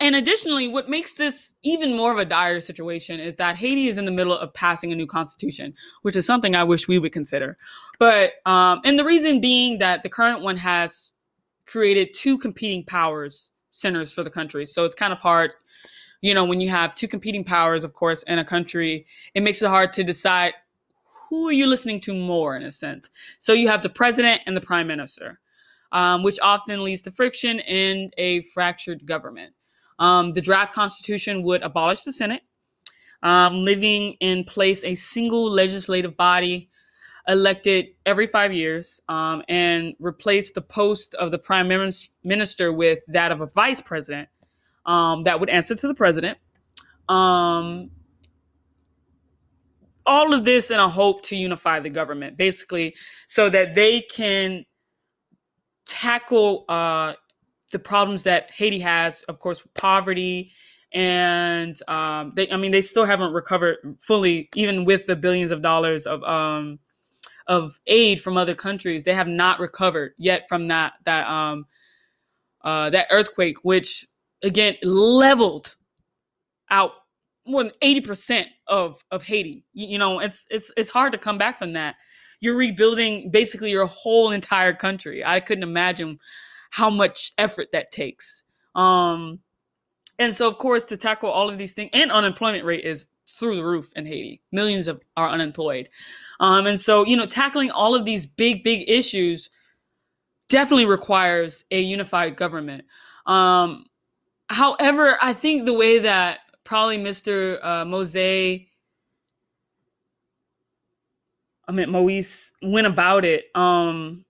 and 0.00 0.14
additionally, 0.14 0.68
what 0.68 0.88
makes 0.88 1.14
this 1.14 1.54
even 1.62 1.96
more 1.96 2.12
of 2.12 2.18
a 2.18 2.24
dire 2.24 2.60
situation 2.60 3.20
is 3.20 3.36
that 3.36 3.56
Haiti 3.56 3.88
is 3.88 3.98
in 3.98 4.04
the 4.04 4.10
middle 4.12 4.36
of 4.36 4.54
passing 4.54 4.92
a 4.92 4.96
new 4.96 5.06
constitution, 5.06 5.74
which 6.02 6.16
is 6.16 6.26
something 6.26 6.54
I 6.54 6.64
wish 6.64 6.88
we 6.88 6.98
would 6.98 7.12
consider. 7.12 7.56
But, 7.98 8.34
um, 8.46 8.80
and 8.84 8.98
the 8.98 9.04
reason 9.04 9.40
being 9.40 9.78
that 9.78 10.02
the 10.02 10.08
current 10.08 10.42
one 10.42 10.56
has 10.58 11.12
created 11.66 12.14
two 12.14 12.38
competing 12.38 12.84
powers 12.84 13.52
centers 13.70 14.12
for 14.12 14.22
the 14.22 14.30
country. 14.30 14.66
So 14.66 14.84
it's 14.84 14.94
kind 14.94 15.12
of 15.12 15.20
hard 15.20 15.52
you 16.20 16.34
know, 16.34 16.44
when 16.44 16.60
you 16.60 16.68
have 16.70 16.94
two 16.94 17.08
competing 17.08 17.44
powers, 17.44 17.84
of 17.84 17.92
course, 17.92 18.22
in 18.24 18.38
a 18.38 18.44
country, 18.44 19.06
it 19.34 19.42
makes 19.42 19.62
it 19.62 19.68
hard 19.68 19.92
to 19.94 20.04
decide 20.04 20.54
who 21.28 21.48
are 21.48 21.52
you 21.52 21.66
listening 21.66 22.00
to 22.00 22.14
more 22.14 22.56
in 22.56 22.62
a 22.62 22.72
sense. 22.72 23.08
So 23.38 23.52
you 23.52 23.68
have 23.68 23.82
the 23.82 23.88
president 23.88 24.42
and 24.46 24.56
the 24.56 24.60
prime 24.60 24.86
minister, 24.86 25.38
um, 25.92 26.22
which 26.22 26.38
often 26.40 26.82
leads 26.82 27.02
to 27.02 27.10
friction 27.10 27.60
in 27.60 28.10
a 28.18 28.42
fractured 28.42 29.06
government. 29.06 29.54
Um, 29.98 30.32
the 30.32 30.40
draft 30.40 30.74
constitution 30.74 31.42
would 31.42 31.62
abolish 31.62 32.02
the 32.02 32.12
Senate, 32.12 32.42
um, 33.22 33.64
leaving 33.64 34.14
in 34.20 34.44
place 34.44 34.84
a 34.84 34.94
single 34.94 35.50
legislative 35.50 36.16
body 36.16 36.70
elected 37.26 37.88
every 38.06 38.26
five 38.26 38.52
years 38.52 39.00
um, 39.08 39.42
and 39.48 39.94
replace 40.00 40.50
the 40.52 40.62
post 40.62 41.14
of 41.16 41.30
the 41.30 41.38
prime 41.38 41.68
minister 42.24 42.72
with 42.72 43.00
that 43.06 43.30
of 43.30 43.42
a 43.42 43.46
vice 43.46 43.82
president 43.82 44.28
um, 44.86 45.24
that 45.24 45.38
would 45.38 45.50
answer 45.50 45.74
to 45.74 45.86
the 45.86 45.94
president. 45.94 46.38
Um, 47.08 47.90
all 50.06 50.32
of 50.32 50.46
this 50.46 50.70
in 50.70 50.80
a 50.80 50.88
hope 50.88 51.22
to 51.24 51.36
unify 51.36 51.80
the 51.80 51.90
government, 51.90 52.38
basically, 52.38 52.96
so 53.26 53.50
that 53.50 53.74
they 53.74 54.00
can 54.00 54.64
tackle 55.84 56.64
uh, 56.68 57.12
the 57.70 57.78
problems 57.78 58.22
that 58.24 58.50
Haiti 58.50 58.80
has, 58.80 59.22
of 59.24 59.38
course, 59.38 59.62
poverty. 59.74 60.52
And 60.92 61.80
um, 61.88 62.32
they, 62.34 62.50
I 62.50 62.56
mean, 62.56 62.72
they 62.72 62.80
still 62.82 63.04
haven't 63.04 63.32
recovered 63.32 63.96
fully, 64.00 64.48
even 64.54 64.84
with 64.84 65.06
the 65.06 65.16
billions 65.16 65.50
of 65.50 65.60
dollars 65.60 66.06
of 66.06 66.22
um, 66.24 66.78
of 67.46 67.78
aid 67.86 68.22
from 68.22 68.36
other 68.36 68.54
countries. 68.54 69.04
They 69.04 69.14
have 69.14 69.28
not 69.28 69.60
recovered 69.60 70.12
yet 70.18 70.48
from 70.48 70.66
that 70.66 70.94
that 71.04 71.28
um, 71.28 71.66
uh, 72.62 72.90
that 72.90 73.08
earthquake, 73.10 73.58
which 73.64 74.06
again 74.42 74.76
leveled 74.82 75.76
out 76.70 76.92
more 77.46 77.64
than 77.64 77.72
80% 77.82 78.44
of 78.66 79.02
of 79.10 79.22
Haiti. 79.22 79.64
You, 79.72 79.88
you, 79.88 79.98
know, 79.98 80.20
it's 80.20 80.46
it's 80.50 80.72
it's 80.76 80.90
hard 80.90 81.12
to 81.12 81.18
come 81.18 81.38
back 81.38 81.58
from 81.58 81.72
that. 81.74 81.96
You're 82.40 82.56
rebuilding 82.56 83.30
basically 83.30 83.70
your 83.70 83.86
whole 83.86 84.30
entire 84.30 84.72
country. 84.72 85.24
I 85.24 85.40
couldn't 85.40 85.64
imagine 85.64 86.18
how 86.70 86.90
much 86.90 87.32
effort 87.38 87.68
that 87.72 87.92
takes. 87.92 88.44
Um 88.74 89.40
and 90.18 90.34
so 90.34 90.48
of 90.48 90.58
course 90.58 90.84
to 90.86 90.96
tackle 90.96 91.30
all 91.30 91.48
of 91.48 91.58
these 91.58 91.72
things 91.72 91.90
and 91.92 92.10
unemployment 92.10 92.64
rate 92.64 92.84
is 92.84 93.08
through 93.28 93.56
the 93.56 93.64
roof 93.64 93.92
in 93.94 94.06
Haiti. 94.06 94.40
Millions 94.52 94.88
of 94.88 95.00
are 95.16 95.28
unemployed. 95.28 95.88
Um 96.40 96.66
and 96.66 96.80
so, 96.80 97.04
you 97.04 97.16
know, 97.16 97.26
tackling 97.26 97.70
all 97.70 97.94
of 97.94 98.04
these 98.04 98.26
big 98.26 98.62
big 98.62 98.88
issues 98.88 99.50
definitely 100.48 100.86
requires 100.86 101.64
a 101.70 101.80
unified 101.80 102.36
government. 102.36 102.84
Um 103.26 103.84
However, 104.50 105.18
I 105.20 105.34
think 105.34 105.66
the 105.66 105.74
way 105.74 105.98
that 106.00 106.40
probably 106.64 106.98
Mr. 106.98 107.64
Uh, 107.64 107.84
Mose, 107.84 108.16
I 108.16 108.66
mean 111.72 111.90
Moise 111.90 112.52
went 112.62 112.86
about 112.86 113.24
it, 113.24 113.44
um, 113.54 114.24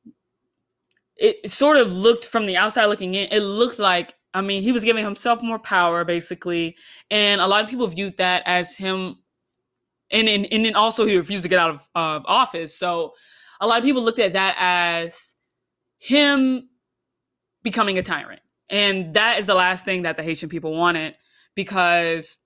it 1.19 1.51
sort 1.51 1.77
of 1.77 1.93
looked 1.93 2.25
from 2.25 2.47
the 2.47 2.57
outside 2.57 2.87
looking 2.87 3.15
in, 3.15 3.29
it 3.31 3.41
looked 3.41 3.79
like 3.79 4.15
I 4.35 4.43
mean, 4.43 4.63
he 4.63 4.73
was 4.73 4.85
giving 4.85 5.05
himself 5.05 5.43
more 5.43 5.59
power, 5.59 6.05
basically, 6.05 6.77
and 7.11 7.41
a 7.41 7.47
lot 7.47 7.65
of 7.65 7.71
people 7.71 7.87
viewed 7.87 8.19
that 8.19 8.43
as 8.45 8.77
him, 8.77 9.17
and 10.11 10.29
and, 10.29 10.47
and 10.53 10.65
then 10.65 10.75
also 10.75 11.07
he 11.07 11.17
refused 11.17 11.43
to 11.45 11.49
get 11.49 11.59
out 11.59 11.71
of 11.71 11.89
uh, 11.95 12.21
office. 12.27 12.77
So, 12.77 13.15
a 13.61 13.67
lot 13.67 13.79
of 13.79 13.85
people 13.85 14.03
looked 14.03 14.19
at 14.19 14.35
that 14.35 14.55
as 14.59 15.35
him 15.99 16.69
becoming 17.63 17.99
a 17.99 18.03
tyrant. 18.03 18.41
And 18.71 19.15
that 19.15 19.39
is 19.39 19.47
the 19.47 19.55
last 19.55 19.85
thing 19.85 20.03
that 20.03 20.17
the 20.17 20.23
Haitian 20.23 20.49
people 20.49 20.77
wanted 20.77 21.15
because 21.55 22.37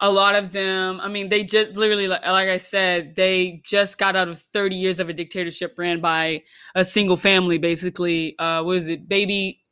a 0.00 0.10
lot 0.10 0.34
of 0.34 0.52
them, 0.52 1.00
I 1.00 1.08
mean, 1.08 1.28
they 1.28 1.44
just 1.44 1.76
literally, 1.76 2.08
like, 2.08 2.22
like 2.26 2.48
I 2.48 2.56
said, 2.56 3.14
they 3.14 3.62
just 3.64 3.96
got 3.96 4.16
out 4.16 4.28
of 4.28 4.40
30 4.40 4.76
years 4.76 4.98
of 4.98 5.08
a 5.08 5.12
dictatorship 5.12 5.74
ran 5.78 6.00
by 6.00 6.42
a 6.74 6.84
single 6.84 7.16
family, 7.16 7.58
basically. 7.58 8.36
Uh, 8.38 8.62
what 8.62 8.76
is 8.76 8.88
it? 8.88 9.08
Baby, 9.08 9.62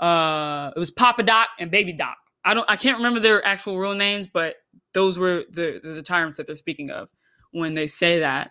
uh, 0.00 0.72
it 0.74 0.78
was 0.78 0.90
Papa 0.90 1.22
Doc 1.22 1.48
and 1.58 1.70
Baby 1.70 1.92
Doc. 1.92 2.16
I 2.44 2.54
don't, 2.54 2.68
I 2.68 2.76
can't 2.76 2.96
remember 2.98 3.20
their 3.20 3.44
actual 3.46 3.78
real 3.78 3.94
names, 3.94 4.28
but 4.32 4.56
those 4.94 5.18
were 5.18 5.44
the, 5.50 5.80
the, 5.82 5.94
the 5.94 6.02
tyrants 6.02 6.36
that 6.38 6.46
they're 6.46 6.56
speaking 6.56 6.90
of 6.90 7.08
when 7.52 7.74
they 7.74 7.86
say 7.86 8.20
that. 8.20 8.50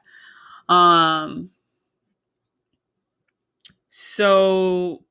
Um, 0.74 1.52
so 3.90 5.04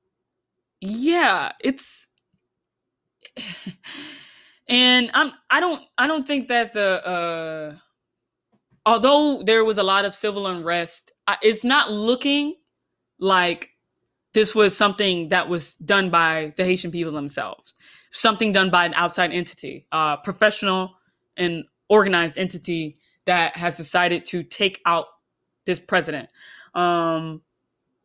yeah, 0.80 1.52
it's 1.60 2.06
and 4.68 5.10
I'm 5.14 5.32
I 5.50 5.60
don't 5.60 5.82
I 5.98 6.06
don't 6.06 6.26
think 6.26 6.48
that 6.48 6.72
the 6.72 7.06
uh 7.06 7.76
although 8.86 9.42
there 9.42 9.64
was 9.64 9.78
a 9.78 9.82
lot 9.82 10.04
of 10.04 10.14
civil 10.14 10.46
unrest, 10.46 11.12
it's 11.42 11.64
not 11.64 11.90
looking 11.90 12.54
like 13.18 13.70
this 14.32 14.54
was 14.54 14.76
something 14.76 15.28
that 15.28 15.48
was 15.48 15.74
done 15.76 16.10
by 16.10 16.52
the 16.56 16.64
Haitian 16.64 16.90
people 16.90 17.12
themselves. 17.12 17.74
Something 18.12 18.52
done 18.52 18.70
by 18.70 18.84
an 18.84 18.94
outside 18.94 19.32
entity, 19.32 19.86
uh, 19.92 20.16
professional 20.18 20.96
and 21.36 21.64
organized 21.88 22.38
entity 22.38 22.98
that 23.26 23.56
has 23.56 23.76
decided 23.76 24.24
to 24.26 24.42
take 24.42 24.80
out 24.86 25.06
this 25.66 25.80
president. 25.80 26.28
Um, 26.74 27.42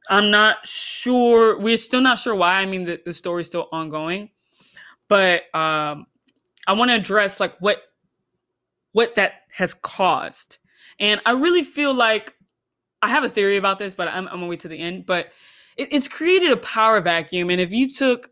I'm 0.09 0.31
not 0.31 0.65
sure. 0.65 1.59
We're 1.59 1.77
still 1.77 2.01
not 2.01 2.19
sure 2.19 2.35
why. 2.35 2.55
I 2.55 2.65
mean, 2.65 2.85
the, 2.85 2.99
the 3.03 3.13
story's 3.13 3.47
still 3.47 3.67
ongoing, 3.71 4.29
but 5.07 5.43
um, 5.53 6.07
I 6.69 6.73
want 6.73 6.91
to 6.91 6.95
address 6.95 7.39
like 7.39 7.57
what 7.59 7.81
what 8.91 9.15
that 9.15 9.31
has 9.53 9.73
caused, 9.73 10.59
and 10.99 11.19
I 11.25 11.31
really 11.31 11.63
feel 11.63 11.95
like 11.95 12.35
I 13.01 13.09
have 13.09 13.23
a 13.23 13.29
theory 13.29 13.57
about 13.57 13.79
this, 13.79 13.95
but 13.95 14.07
I'm, 14.07 14.27
I'm 14.27 14.35
gonna 14.35 14.45
wait 14.45 14.59
to 14.59 14.67
the 14.67 14.77
end. 14.77 15.07
But 15.07 15.31
it, 15.77 15.91
it's 15.91 16.07
created 16.07 16.51
a 16.51 16.57
power 16.57 17.01
vacuum, 17.01 17.49
and 17.49 17.59
if 17.59 17.71
you 17.71 17.89
took 17.89 18.29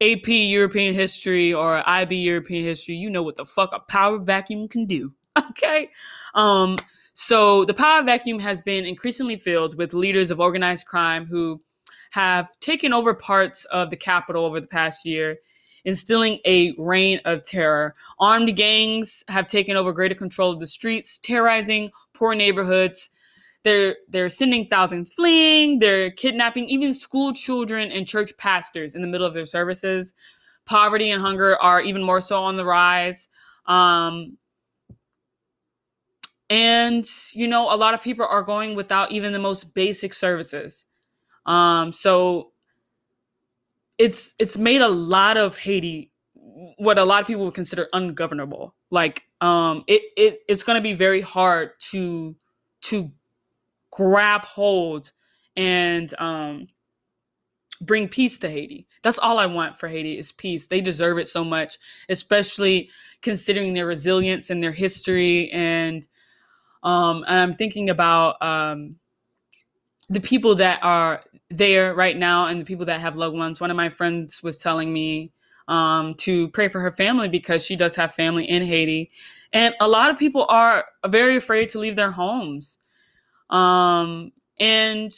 AP 0.00 0.26
European 0.26 0.94
history 0.94 1.54
or 1.54 1.88
IB 1.88 2.16
European 2.16 2.64
history, 2.64 2.96
you 2.96 3.08
know 3.08 3.22
what 3.22 3.36
the 3.36 3.46
fuck 3.46 3.70
a 3.72 3.78
power 3.78 4.18
vacuum 4.18 4.68
can 4.68 4.84
do. 4.86 5.14
Okay, 5.50 5.90
um, 6.34 6.76
so 7.14 7.64
the 7.64 7.72
power 7.72 8.02
vacuum 8.02 8.40
has 8.40 8.60
been 8.60 8.84
increasingly 8.84 9.36
filled 9.36 9.78
with 9.78 9.94
leaders 9.94 10.32
of 10.32 10.40
organized 10.40 10.86
crime 10.86 11.24
who 11.26 11.62
have 12.10 12.48
taken 12.58 12.92
over 12.92 13.14
parts 13.14 13.64
of 13.66 13.90
the 13.90 13.96
capital 13.96 14.44
over 14.44 14.60
the 14.60 14.66
past 14.66 15.06
year 15.06 15.38
instilling 15.84 16.38
a 16.46 16.74
reign 16.78 17.20
of 17.24 17.44
terror. 17.44 17.94
Armed 18.18 18.54
gangs 18.56 19.24
have 19.28 19.46
taken 19.46 19.76
over 19.76 19.92
greater 19.92 20.14
control 20.14 20.52
of 20.52 20.60
the 20.60 20.66
streets, 20.66 21.18
terrorizing 21.18 21.90
poor 22.12 22.34
neighborhoods. 22.34 23.10
They're 23.62 23.96
they're 24.08 24.30
sending 24.30 24.68
thousands 24.68 25.12
fleeing. 25.12 25.80
They're 25.80 26.10
kidnapping 26.10 26.68
even 26.68 26.94
school 26.94 27.34
children 27.34 27.92
and 27.92 28.06
church 28.06 28.36
pastors 28.36 28.94
in 28.94 29.02
the 29.02 29.08
middle 29.08 29.26
of 29.26 29.34
their 29.34 29.44
services. 29.44 30.14
Poverty 30.64 31.10
and 31.10 31.22
hunger 31.22 31.56
are 31.60 31.80
even 31.80 32.02
more 32.02 32.20
so 32.20 32.42
on 32.42 32.56
the 32.56 32.64
rise. 32.64 33.28
Um, 33.66 34.38
and 36.48 37.06
you 37.32 37.46
know, 37.46 37.72
a 37.72 37.76
lot 37.76 37.94
of 37.94 38.02
people 38.02 38.26
are 38.26 38.42
going 38.42 38.74
without 38.74 39.12
even 39.12 39.32
the 39.32 39.38
most 39.38 39.74
basic 39.74 40.14
services. 40.14 40.86
Um, 41.46 41.92
so 41.92 42.52
it's 44.00 44.32
it's 44.38 44.56
made 44.56 44.80
a 44.80 44.88
lot 44.88 45.36
of 45.36 45.58
Haiti 45.58 46.10
what 46.78 46.98
a 46.98 47.04
lot 47.04 47.20
of 47.20 47.26
people 47.26 47.44
would 47.44 47.54
consider 47.54 47.86
ungovernable. 47.92 48.74
Like 48.90 49.24
um 49.42 49.84
it, 49.86 50.00
it 50.16 50.40
it's 50.48 50.62
gonna 50.62 50.80
be 50.80 50.94
very 50.94 51.20
hard 51.20 51.72
to 51.90 52.34
to 52.84 53.12
grab 53.90 54.46
hold 54.46 55.12
and 55.54 56.14
um 56.18 56.68
bring 57.82 58.08
peace 58.08 58.38
to 58.38 58.48
Haiti. 58.48 58.86
That's 59.02 59.18
all 59.18 59.38
I 59.38 59.44
want 59.44 59.78
for 59.78 59.86
Haiti 59.88 60.16
is 60.16 60.32
peace. 60.32 60.66
They 60.66 60.80
deserve 60.80 61.18
it 61.18 61.28
so 61.28 61.44
much, 61.44 61.78
especially 62.08 62.88
considering 63.20 63.74
their 63.74 63.86
resilience 63.86 64.48
and 64.48 64.62
their 64.62 64.72
history 64.72 65.50
and 65.50 66.08
um 66.82 67.22
and 67.28 67.38
I'm 67.38 67.52
thinking 67.52 67.90
about 67.90 68.40
um 68.40 68.96
the 70.10 70.20
people 70.20 70.56
that 70.56 70.80
are 70.82 71.22
there 71.48 71.94
right 71.94 72.16
now 72.16 72.46
and 72.46 72.60
the 72.60 72.64
people 72.64 72.84
that 72.86 73.00
have 73.00 73.16
loved 73.16 73.36
ones. 73.36 73.60
One 73.60 73.70
of 73.70 73.76
my 73.76 73.88
friends 73.88 74.42
was 74.42 74.58
telling 74.58 74.92
me 74.92 75.32
um, 75.68 76.14
to 76.16 76.48
pray 76.48 76.68
for 76.68 76.80
her 76.80 76.90
family 76.90 77.28
because 77.28 77.64
she 77.64 77.76
does 77.76 77.94
have 77.94 78.12
family 78.12 78.44
in 78.44 78.64
Haiti. 78.64 79.10
And 79.52 79.74
a 79.80 79.86
lot 79.86 80.10
of 80.10 80.18
people 80.18 80.46
are 80.48 80.84
very 81.06 81.36
afraid 81.36 81.70
to 81.70 81.78
leave 81.78 81.94
their 81.94 82.10
homes. 82.10 82.80
Um, 83.50 84.32
and 84.58 85.12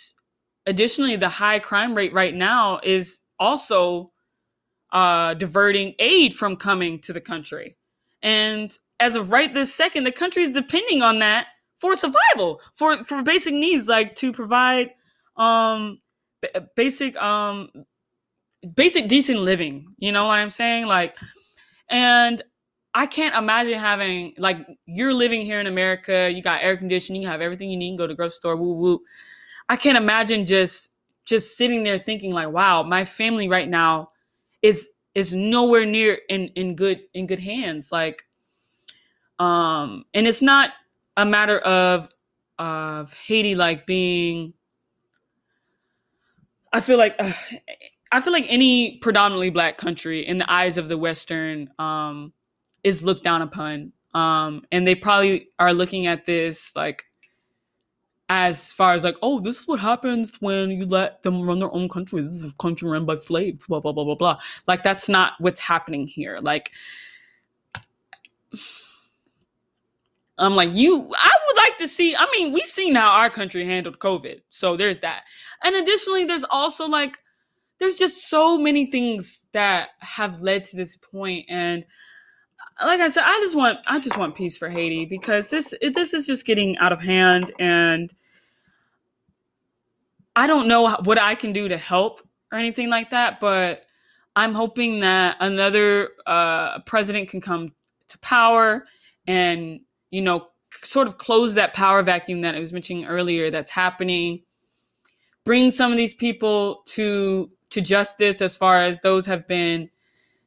additionally, 0.67 1.17
the 1.17 1.29
high 1.29 1.59
crime 1.59 1.95
rate 1.95 2.13
right 2.13 2.35
now 2.35 2.79
is 2.83 3.21
also 3.41 4.13
uh, 4.93 5.33
diverting 5.35 5.95
aid 5.99 6.35
from 6.35 6.57
coming 6.57 6.99
to 7.01 7.15
the 7.15 7.21
country. 7.21 7.77
And 8.23 8.77
as 9.01 9.17
of 9.17 9.31
right 9.31 9.53
this 9.53 9.75
second, 9.75 10.05
the 10.05 10.13
country 10.13 10.43
is 10.43 10.51
depending 10.51 11.01
on 11.01 11.19
that 11.21 11.47
for 11.83 11.97
survival, 11.97 12.63
for 12.75 13.05
for 13.05 13.23
basic 13.25 13.55
needs 13.55 13.89
like 13.89 14.15
to 14.17 14.33
provide 14.33 14.93
um 15.37 16.01
b- 16.43 16.51
basic 16.77 17.17
um 17.19 17.71
basic 18.75 19.09
decent 19.09 19.41
living. 19.41 19.95
You 19.99 20.13
know 20.13 20.27
what 20.27 20.35
I'm 20.39 20.51
saying? 20.51 20.87
Like 20.87 21.17
and 21.91 22.43
I 22.95 23.07
can't 23.07 23.37
imagine 23.37 23.79
having 23.79 24.35
like 24.39 24.59
you're 24.87 25.15
living 25.15 25.43
here 25.43 25.61
in 25.61 25.67
America, 25.69 26.31
you 26.35 26.43
got 26.43 26.63
air 26.65 26.77
conditioning, 26.77 27.23
you 27.23 27.29
have 27.29 27.41
everything 27.43 27.71
you 27.71 27.77
need, 27.79 27.93
you 27.93 27.99
go 27.99 28.07
to 28.09 28.15
grocery 28.15 28.37
store, 28.37 28.57
woo 28.57 28.75
woo. 28.75 29.01
I 29.69 29.77
can't 29.77 29.99
imagine 29.99 30.47
just 30.47 30.93
just 31.27 31.57
sitting 31.57 31.85
there 31.85 31.99
thinking 31.99 32.33
like, 32.33 32.51
wow, 32.51 32.83
my 32.83 33.05
family 33.05 33.49
right 33.49 33.69
now 33.69 34.11
is 34.63 34.91
is 35.15 35.35
nowhere 35.35 35.87
near 35.87 36.19
in 36.29 36.49
in 36.57 36.77
good 36.77 37.03
in 37.15 37.27
good 37.27 37.41
hands. 37.41 37.93
Like 37.93 38.25
um 39.39 40.05
and 40.15 40.27
it's 40.27 40.43
not 40.43 40.71
a 41.17 41.25
matter 41.25 41.59
of 41.59 42.09
of 42.59 43.13
Haiti 43.15 43.55
like 43.55 43.87
being 43.87 44.55
I 46.73 46.81
feel 46.81 46.99
like 46.99 47.15
uh, 47.19 47.33
I 48.11 48.21
feel 48.21 48.33
like 48.33 48.47
any 48.49 48.99
predominantly 48.99 49.51
black 49.51 49.79
country 49.79 50.27
in 50.27 50.39
the 50.39 50.51
eyes 50.51 50.79
of 50.79 50.89
the 50.89 50.99
Western 50.99 51.71
um, 51.79 52.33
is 52.83 53.03
looked 53.03 53.25
down 53.25 53.43
upon, 53.43 53.93
um, 54.15 54.65
and 54.73 54.87
they 54.87 54.95
probably 54.95 55.49
are 55.59 55.75
looking 55.75 56.07
at 56.07 56.27
this 56.27 56.75
like 56.75 57.05
as 58.29 58.73
far 58.73 58.95
as 58.95 59.05
like, 59.05 59.17
oh, 59.21 59.41
this 59.41 59.61
is 59.61 59.69
what 59.69 59.81
happens 59.81 60.37
when 60.41 60.71
you 60.71 60.87
let 60.87 61.23
them 61.23 61.43
run 61.43 61.59
their 61.59 61.73
own 61.73 61.89
country. 61.89 62.23
This 62.23 62.37
is 62.37 62.53
a 62.53 62.57
country 62.57 62.89
run 62.89 63.05
by 63.05 63.17
slaves. 63.17 63.67
Blah 63.67 63.81
blah 63.81 63.93
blah 63.93 64.05
blah 64.05 64.15
blah. 64.15 64.39
Like 64.67 64.83
that's 64.83 65.09
not 65.09 65.35
what's 65.39 65.61
happening 65.61 66.07
here. 66.07 66.39
Like 66.41 66.71
I'm 70.43 70.57
like, 70.57 70.71
you, 70.73 71.13
I 71.17 71.31
would 71.47 71.57
like 71.57 71.79
to 71.79 71.89
see. 71.89 72.17
I 72.17 72.27
mean, 72.33 72.53
we've 72.53 72.65
seen 72.65 72.95
how 72.95 73.11
our 73.11 73.31
country 73.31 73.65
handled 73.65 73.99
COVID. 73.99 74.43
So 74.51 74.77
there's 74.77 74.99
that. 75.01 75.23
And 75.63 75.77
additionally, 75.77 76.25
there's 76.25 76.45
also 76.45 76.87
like, 76.87 77.19
there's 77.79 77.97
just 77.97 78.29
so 78.29 78.59
many 78.59 78.91
things 78.91 79.47
that 79.53 79.91
have 80.01 80.43
led 80.43 80.65
to 80.67 80.77
this 80.77 80.97
point. 80.97 81.47
And 81.49 81.85
like 82.85 83.01
I 83.01 83.09
said, 83.09 83.25
I 83.25 83.39
just 83.41 83.55
want, 83.55 83.79
I 83.87 84.01
just 84.01 84.17
want 84.17 84.35
peace 84.35 84.59
for 84.59 84.69
Haiti 84.69 85.05
because 85.05 85.51
this, 85.51 85.75
this 85.81 86.13
is 86.13 86.27
just 86.27 86.45
getting 86.45 86.77
out 86.79 86.93
of 86.93 87.01
hand. 87.01 87.53
And 87.59 88.13
I 90.35 90.47
don't 90.47 90.67
know 90.67 90.97
what 91.05 91.21
I 91.21 91.35
can 91.35 91.53
do 91.53 91.69
to 91.69 91.77
help 91.77 92.21
or 92.51 92.59
anything 92.59 92.91
like 92.91 93.11
that. 93.11 93.39
But 93.41 93.85
I'm 94.35 94.55
hoping 94.55 95.01
that 95.01 95.37
another 95.39 96.11
uh, 96.27 96.81
president 96.81 97.29
can 97.29 97.41
come 97.41 97.73
to 98.09 98.19
power 98.19 98.87
and 99.27 99.81
you 100.13 100.23
know, 100.23 100.47
sort 100.85 101.09
of 101.09 101.19
close 101.19 101.55
that 101.55 101.75
power 101.75 102.03
vacuum 102.05 102.43
that 102.43 102.55
I 102.55 102.61
was 102.61 102.73
mentioning 102.73 103.07
earlier 103.07 103.51
that's 103.51 103.71
happening. 103.71 104.43
Bring 105.45 105.73
some 105.73 105.91
of 105.91 105.97
these 105.97 106.15
people 106.15 106.83
to 106.89 107.51
to 107.71 107.81
justice 107.81 108.41
as 108.41 108.57
far 108.57 108.83
as 108.83 109.01
those 109.01 109.27
have 109.27 109.49
been 109.49 109.89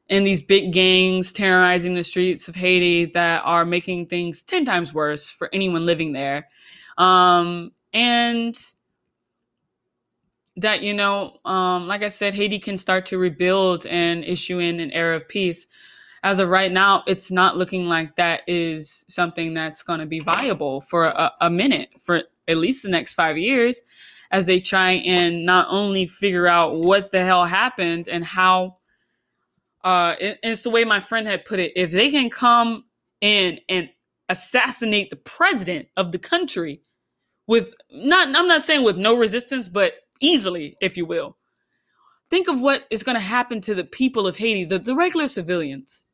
in 0.08 0.23
these 0.23 0.43
big 0.43 0.71
gangs 0.71 1.34
terrorizing 1.34 1.95
the 1.95 2.04
streets 2.04 2.47
of 2.47 2.56
Haiti 2.56 3.06
that 3.06 3.41
are 3.43 3.65
making 3.65 4.06
things 4.06 4.43
10 4.43 4.63
times 4.63 4.93
worse 4.93 5.28
for 5.28 5.49
anyone 5.51 5.88
living 5.88 6.13
there. 6.13 6.47
Um, 6.99 7.71
and 7.91 8.56
that, 10.58 10.84
you 10.84 10.93
know, 10.93 11.39
um, 11.43 11.88
like 11.88 12.04
I 12.04 12.10
said, 12.10 12.36
Haiti 12.36 12.60
can 12.60 12.78
start 12.78 13.08
to 13.08 13.17
rebuild 13.17 13.88
and 13.88 14.23
issue 14.23 14.60
in 14.60 14.80
an 14.80 14.91
era 14.91 15.15
of 15.15 15.28
peace 15.28 15.65
as 16.26 16.40
of 16.40 16.50
right 16.50 16.72
now, 16.72 17.04
it's 17.06 17.30
not 17.30 17.56
looking 17.56 17.86
like 17.86 18.16
that 18.16 18.42
is 18.48 19.06
something 19.08 19.54
that's 19.54 19.84
going 19.84 20.00
to 20.00 20.08
be 20.08 20.20
viable 20.20 20.82
for 20.82 21.06
a, 21.06 21.32
a, 21.40 21.52
minute, 21.52 21.90
for 22.02 22.24
at 22.48 22.58
least 22.58 22.82
the 22.82 22.90
next 22.90 23.14
five 23.14 23.38
years, 23.38 23.84
as 24.32 24.48
they 24.48 24.60
try 24.60 24.94
and 24.94 25.46
not 25.46 25.68
only 25.70 26.08
figure 26.08 26.48
out 26.48 26.78
what 26.78 27.12
the 27.12 27.24
hell 27.24 27.46
happened 27.46 28.08
and 28.10 28.26
how. 28.26 28.78
Uh, 29.84 30.16
it, 30.20 30.40
it's 30.42 30.64
the 30.64 30.72
way 30.72 30.84
my 30.84 31.00
friend 31.00 31.28
had 31.28 31.46
put 31.46 31.60
it. 31.60 31.72
If 31.76 31.92
they 31.92 32.10
can 32.10 32.32
come 32.32 32.86
in 33.22 33.60
and 33.70 33.90
assassinate 34.28 35.12
the 35.12 35.16
president 35.16 35.90
of 35.96 36.12
the 36.12 36.18
country 36.18 36.82
with 37.46 37.76
not, 37.92 38.36
I'm 38.36 38.48
not 38.48 38.64
saying 38.64 38.84
with 38.84 38.98
no 38.98 39.16
resistance, 39.16 39.70
but 39.70 39.94
easily, 40.20 40.76
if 40.82 40.98
you 40.98 41.06
will. 41.06 41.38
Think 42.32 42.48
of 42.48 42.60
what 42.60 42.86
is 42.90 43.04
going 43.04 43.14
to 43.14 43.22
happen 43.22 43.62
to 43.62 43.76
the 43.76 43.84
people 43.84 44.26
of 44.26 44.38
Haiti, 44.38 44.66
the, 44.66 44.80
the 44.80 44.96
regular 44.96 45.28
civilians 45.28 46.05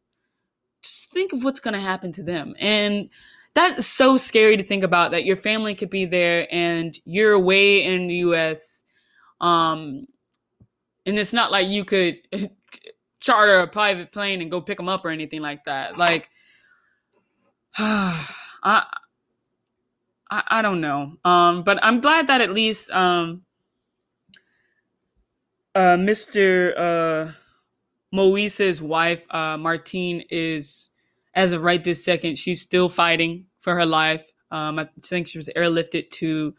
think 1.12 1.34
of 1.34 1.44
what's 1.44 1.60
going 1.60 1.74
to 1.74 1.80
happen 1.80 2.12
to 2.14 2.24
them. 2.24 2.56
And 2.60 3.10
that's 3.54 3.86
so 3.86 4.18
scary 4.18 4.58
to 4.58 4.64
think 4.64 4.84
about 4.84 5.12
that 5.12 5.26
your 5.26 5.36
family 5.36 5.76
could 5.76 5.90
be 5.90 6.06
there 6.06 6.48
and 6.52 6.98
you're 7.06 7.34
away 7.34 7.84
in 7.84 8.08
the 8.08 8.16
US. 8.16 8.86
Um, 9.42 10.08
and 11.06 11.20
it's 11.20 11.34
not 11.34 11.52
like 11.52 11.68
you 11.68 11.84
could 11.84 12.20
charter 13.20 13.60
a 13.60 13.68
private 13.68 14.12
plane 14.12 14.42
and 14.42 14.50
go 14.50 14.62
pick 14.62 14.78
them 14.78 14.90
up 14.90 15.04
or 15.04 15.10
anything 15.10 15.42
like 15.42 15.66
that. 15.66 15.98
Like, 15.98 16.30
I, 17.78 18.26
I, 18.64 20.44
I 20.48 20.62
don't 20.62 20.82
know. 20.82 21.18
Um, 21.26 21.64
but 21.64 21.84
I'm 21.84 22.00
glad 22.00 22.28
that 22.28 22.42
at 22.42 22.52
least, 22.52 22.90
um, 22.92 23.44
uh, 25.76 25.98
Mr. 25.98 26.74
Uh, 26.78 27.32
Moise's 28.14 28.82
wife, 28.82 29.26
uh, 29.30 29.58
Martine, 29.58 30.24
is 30.30 30.91
as 31.34 31.54
of 31.54 31.62
right 31.62 31.84
this 31.84 32.04
second, 32.04 32.38
she's 32.38 32.62
still 32.62 32.90
fighting 32.90 33.46
for 33.60 33.76
her 33.76 33.86
life. 33.86 34.26
Um, 34.52 34.80
I 34.80 34.90
think 35.04 35.28
she 35.28 35.38
was 35.38 35.50
airlifted 35.56 36.10
to 36.12 36.54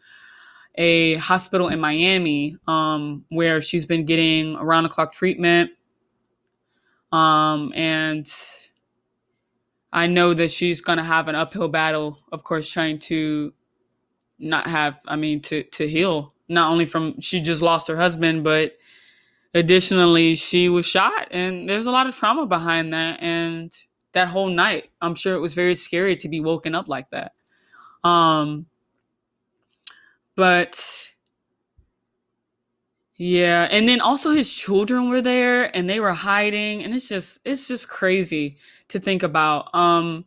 a 0.75 1.15
hospital 1.15 1.67
in 1.67 1.79
Miami 1.79 2.57
um, 2.67 3.25
where 3.29 3.61
she's 3.61 3.85
been 3.85 4.05
getting 4.05 4.55
around 4.55 4.83
the 4.83 4.89
clock 4.89 5.13
treatment. 5.13 5.71
Um, 7.11 7.71
and 7.75 8.27
I 9.91 10.07
know 10.07 10.33
that 10.33 10.51
she's 10.51 10.81
going 10.81 10.97
to 10.97 11.03
have 11.03 11.27
an 11.27 11.35
uphill 11.35 11.67
battle, 11.67 12.17
of 12.31 12.43
course, 12.43 12.67
trying 12.67 12.97
to 12.99 13.53
not 14.39 14.67
have 14.67 14.99
I 15.07 15.15
mean 15.15 15.41
to 15.41 15.63
to 15.63 15.87
heal 15.87 16.33
not 16.49 16.71
only 16.71 16.85
from 16.85 17.19
she 17.21 17.39
just 17.39 17.61
lost 17.61 17.87
her 17.87 17.95
husband 17.95 18.43
but 18.43 18.73
additionally 19.53 20.35
she 20.35 20.69
was 20.69 20.85
shot 20.85 21.27
and 21.31 21.69
there's 21.69 21.85
a 21.85 21.91
lot 21.91 22.07
of 22.07 22.15
trauma 22.15 22.45
behind 22.45 22.93
that 22.93 23.21
and 23.21 23.71
that 24.13 24.29
whole 24.29 24.49
night 24.49 24.89
I'm 25.01 25.15
sure 25.15 25.35
it 25.35 25.39
was 25.39 25.53
very 25.53 25.75
scary 25.75 26.15
to 26.17 26.29
be 26.29 26.39
woken 26.39 26.75
up 26.75 26.87
like 26.87 27.09
that 27.11 27.33
um 28.03 28.65
but 30.35 30.81
yeah, 33.15 33.67
and 33.69 33.87
then 33.87 34.01
also 34.01 34.31
his 34.31 34.51
children 34.51 35.09
were 35.09 35.21
there 35.21 35.75
and 35.75 35.89
they 35.89 35.99
were 35.99 36.13
hiding 36.13 36.83
and 36.83 36.93
it's 36.93 37.07
just 37.07 37.39
it's 37.45 37.67
just 37.67 37.87
crazy 37.87 38.57
to 38.89 38.99
think 38.99 39.23
about. 39.23 39.73
Um 39.73 40.25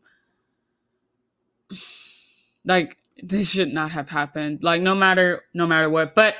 like 2.64 2.96
this 3.22 3.50
should 3.50 3.72
not 3.72 3.90
have 3.90 4.08
happened. 4.08 4.62
Like 4.62 4.82
no 4.82 4.94
matter 4.94 5.42
no 5.52 5.66
matter 5.66 5.90
what. 5.90 6.14
But 6.14 6.36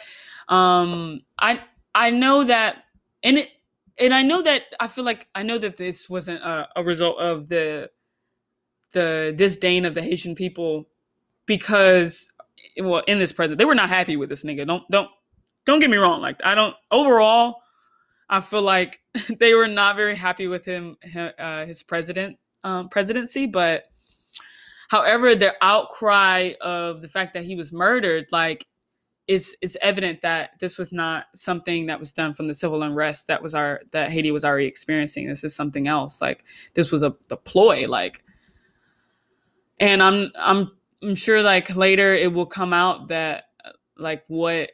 um 0.49 1.23
I 1.39 1.61
I 1.95 2.11
know 2.11 2.45
that 2.45 2.77
and 3.25 3.39
it 3.39 3.51
and 3.99 4.13
I 4.13 4.23
know 4.23 4.43
that 4.43 4.63
I 4.81 4.89
feel 4.89 5.05
like 5.05 5.29
I 5.35 5.43
know 5.43 5.59
that 5.59 5.77
this 5.77 6.09
wasn't 6.09 6.43
a, 6.43 6.69
a 6.77 6.85
result 6.85 7.19
of 7.19 7.49
the 7.49 7.91
the 8.93 9.35
disdain 9.37 9.85
of 9.85 9.95
the 9.95 10.03
Haitian 10.03 10.35
people 10.35 10.89
because 11.47 12.29
well 12.83 13.03
in 13.07 13.19
this 13.19 13.33
president 13.33 13.59
they 13.59 13.65
were 13.65 13.75
not 13.75 13.89
happy 13.89 14.17
with 14.17 14.29
this 14.29 14.45
nigga. 14.45 14.67
Don't 14.67 14.85
don't 14.91 15.09
don't 15.65 15.81
get 15.81 15.91
me 15.91 15.97
wrong. 15.97 16.21
Like 16.21 16.41
I 16.45 16.55
don't 16.55 16.75
overall, 16.91 17.63
I 18.29 18.41
feel 18.41 18.63
like 18.63 19.01
they 19.39 19.55
were 19.55 19.69
not 19.69 19.97
very 19.97 20.17
happy 20.17 20.47
with 20.47 20.65
him, 20.65 20.97
uh, 21.39 21.67
his 21.67 21.83
president 21.83 22.39
um, 22.65 22.89
presidency. 22.89 23.47
But 23.47 23.85
however, 24.89 25.35
their 25.35 25.55
outcry 25.63 26.53
of 26.61 27.03
the 27.03 27.09
fact 27.09 27.35
that 27.35 27.45
he 27.45 27.57
was 27.57 27.73
murdered, 27.73 28.27
like 28.31 28.67
it's 29.29 29.57
it's 29.61 29.77
evident 29.83 30.23
that 30.23 30.51
this 30.61 30.79
was 30.79 30.93
not 30.93 31.25
something 31.35 31.87
that 31.87 31.99
was 31.99 32.13
done 32.13 32.33
from 32.33 32.47
the 32.47 32.55
civil 32.55 32.83
unrest 32.83 33.27
that 33.27 33.43
was 33.43 33.55
our 33.55 33.81
that 33.91 34.11
Haiti 34.11 34.31
was 34.31 34.45
already 34.45 34.67
experiencing. 34.67 35.29
This 35.29 35.43
is 35.43 35.55
something 35.55 35.89
else. 35.89 36.21
Like 36.21 36.45
this 36.75 36.93
was 36.93 37.03
a 37.03 37.15
the 37.29 37.37
ploy. 37.37 37.89
Like, 37.89 38.23
and 39.81 40.03
I'm 40.03 40.31
I'm 40.39 40.71
I'm 41.03 41.17
sure 41.17 41.43
like 41.43 41.75
later 41.75 42.15
it 42.15 42.33
will 42.33 42.47
come 42.47 42.73
out 42.73 43.09
that 43.09 43.45
like 43.99 44.25
what 44.29 44.71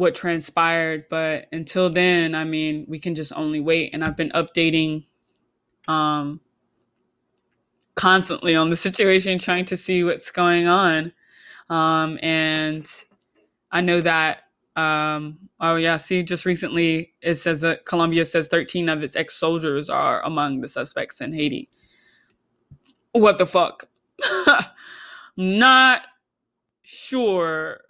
what 0.00 0.14
transpired. 0.14 1.04
But 1.10 1.46
until 1.52 1.90
then, 1.90 2.34
I 2.34 2.44
mean, 2.44 2.86
we 2.88 2.98
can 2.98 3.14
just 3.14 3.32
only 3.34 3.60
wait. 3.60 3.92
And 3.92 4.02
I've 4.02 4.16
been 4.16 4.30
updating 4.30 5.04
um, 5.86 6.40
constantly 7.94 8.56
on 8.56 8.70
the 8.70 8.76
situation, 8.88 9.38
trying 9.38 9.66
to 9.66 9.76
see 9.76 10.02
what's 10.02 10.30
going 10.30 10.66
on. 10.66 11.12
Um, 11.68 12.18
and 12.22 12.90
I 13.72 13.80
know 13.80 14.00
that, 14.00 14.44
um, 14.76 15.38
oh, 15.60 15.76
yeah, 15.76 15.96
see, 15.96 16.22
just 16.22 16.44
recently 16.44 17.12
it 17.20 17.36
says 17.36 17.60
that 17.60 17.84
Colombia 17.84 18.24
says 18.24 18.48
13 18.48 18.88
of 18.88 19.02
its 19.02 19.16
ex 19.16 19.36
soldiers 19.36 19.88
are 19.90 20.24
among 20.24 20.60
the 20.60 20.68
suspects 20.68 21.20
in 21.20 21.32
Haiti. 21.32 21.68
What 23.12 23.38
the 23.38 23.46
fuck? 23.46 23.88
Not 25.36 26.02
sure 26.82 27.80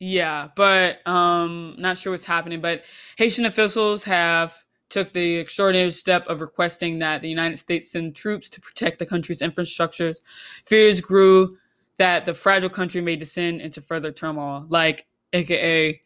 yeah, 0.00 0.48
but 0.54 1.06
um 1.06 1.74
not 1.78 1.98
sure 1.98 2.12
what's 2.12 2.24
happening, 2.24 2.60
but 2.60 2.82
Haitian 3.16 3.46
officials 3.46 4.04
have 4.04 4.54
took 4.90 5.12
the 5.12 5.36
extraordinary 5.36 5.90
step 5.90 6.26
of 6.28 6.40
requesting 6.40 6.98
that 7.00 7.20
the 7.20 7.28
United 7.28 7.58
States 7.58 7.92
send 7.92 8.14
troops 8.14 8.48
to 8.50 8.60
protect 8.60 8.98
the 8.98 9.06
country's 9.06 9.40
infrastructures. 9.40 10.22
Fears 10.64 11.00
grew 11.00 11.58
that 11.98 12.26
the 12.26 12.34
fragile 12.34 12.70
country 12.70 13.00
may 13.00 13.16
descend 13.16 13.60
into 13.60 13.80
further 13.80 14.12
turmoil, 14.12 14.66
like 14.68 15.06
aka 15.32 16.00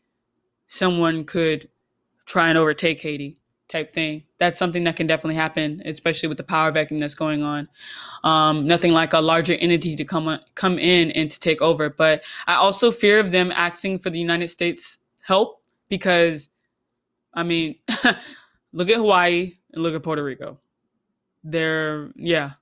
someone 0.66 1.24
could 1.24 1.68
try 2.26 2.48
and 2.48 2.58
overtake 2.58 3.00
Haiti 3.00 3.38
type 3.68 3.92
thing. 3.94 4.22
That's 4.38 4.58
something 4.58 4.84
that 4.84 4.96
can 4.96 5.06
definitely 5.06 5.36
happen, 5.36 5.82
especially 5.84 6.28
with 6.28 6.38
the 6.38 6.44
power 6.44 6.70
vacuum 6.70 7.00
that's 7.00 7.14
going 7.14 7.42
on. 7.42 7.68
Um, 8.24 8.66
nothing 8.66 8.92
like 8.92 9.12
a 9.12 9.20
larger 9.20 9.54
entity 9.54 9.96
to 9.96 10.04
come 10.04 10.38
come 10.54 10.78
in 10.78 11.10
and 11.12 11.30
to 11.30 11.40
take 11.40 11.60
over. 11.60 11.90
But 11.90 12.22
I 12.46 12.54
also 12.54 12.90
fear 12.90 13.18
of 13.18 13.30
them 13.30 13.50
asking 13.50 13.98
for 13.98 14.10
the 14.10 14.18
United 14.18 14.48
States 14.48 14.98
help 15.20 15.62
because, 15.88 16.50
I 17.34 17.42
mean, 17.42 17.76
look 18.72 18.88
at 18.88 18.96
Hawaii 18.96 19.54
and 19.72 19.82
look 19.82 19.94
at 19.94 20.02
Puerto 20.02 20.22
Rico. 20.22 20.58
They're 21.42 22.10
yeah. 22.14 22.52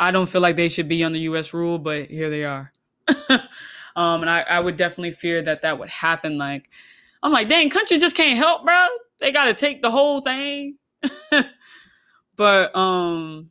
I 0.00 0.12
don't 0.12 0.28
feel 0.28 0.40
like 0.40 0.54
they 0.54 0.68
should 0.68 0.88
be 0.88 1.02
under 1.02 1.18
U.S. 1.18 1.52
rule, 1.52 1.76
but 1.76 2.08
here 2.08 2.30
they 2.30 2.44
are. 2.44 2.72
um, 3.96 4.22
and 4.22 4.30
I, 4.30 4.40
I 4.42 4.60
would 4.60 4.76
definitely 4.76 5.12
fear 5.12 5.42
that 5.42 5.62
that 5.62 5.78
would 5.78 5.88
happen. 5.88 6.38
Like, 6.38 6.68
I'm 7.22 7.32
like, 7.32 7.48
dang, 7.48 7.70
countries 7.70 8.00
just 8.00 8.16
can't 8.16 8.38
help, 8.38 8.64
bro 8.64 8.88
they 9.20 9.32
got 9.32 9.44
to 9.44 9.54
take 9.54 9.82
the 9.82 9.90
whole 9.90 10.20
thing. 10.20 10.76
but 12.36 12.76
um 12.76 13.50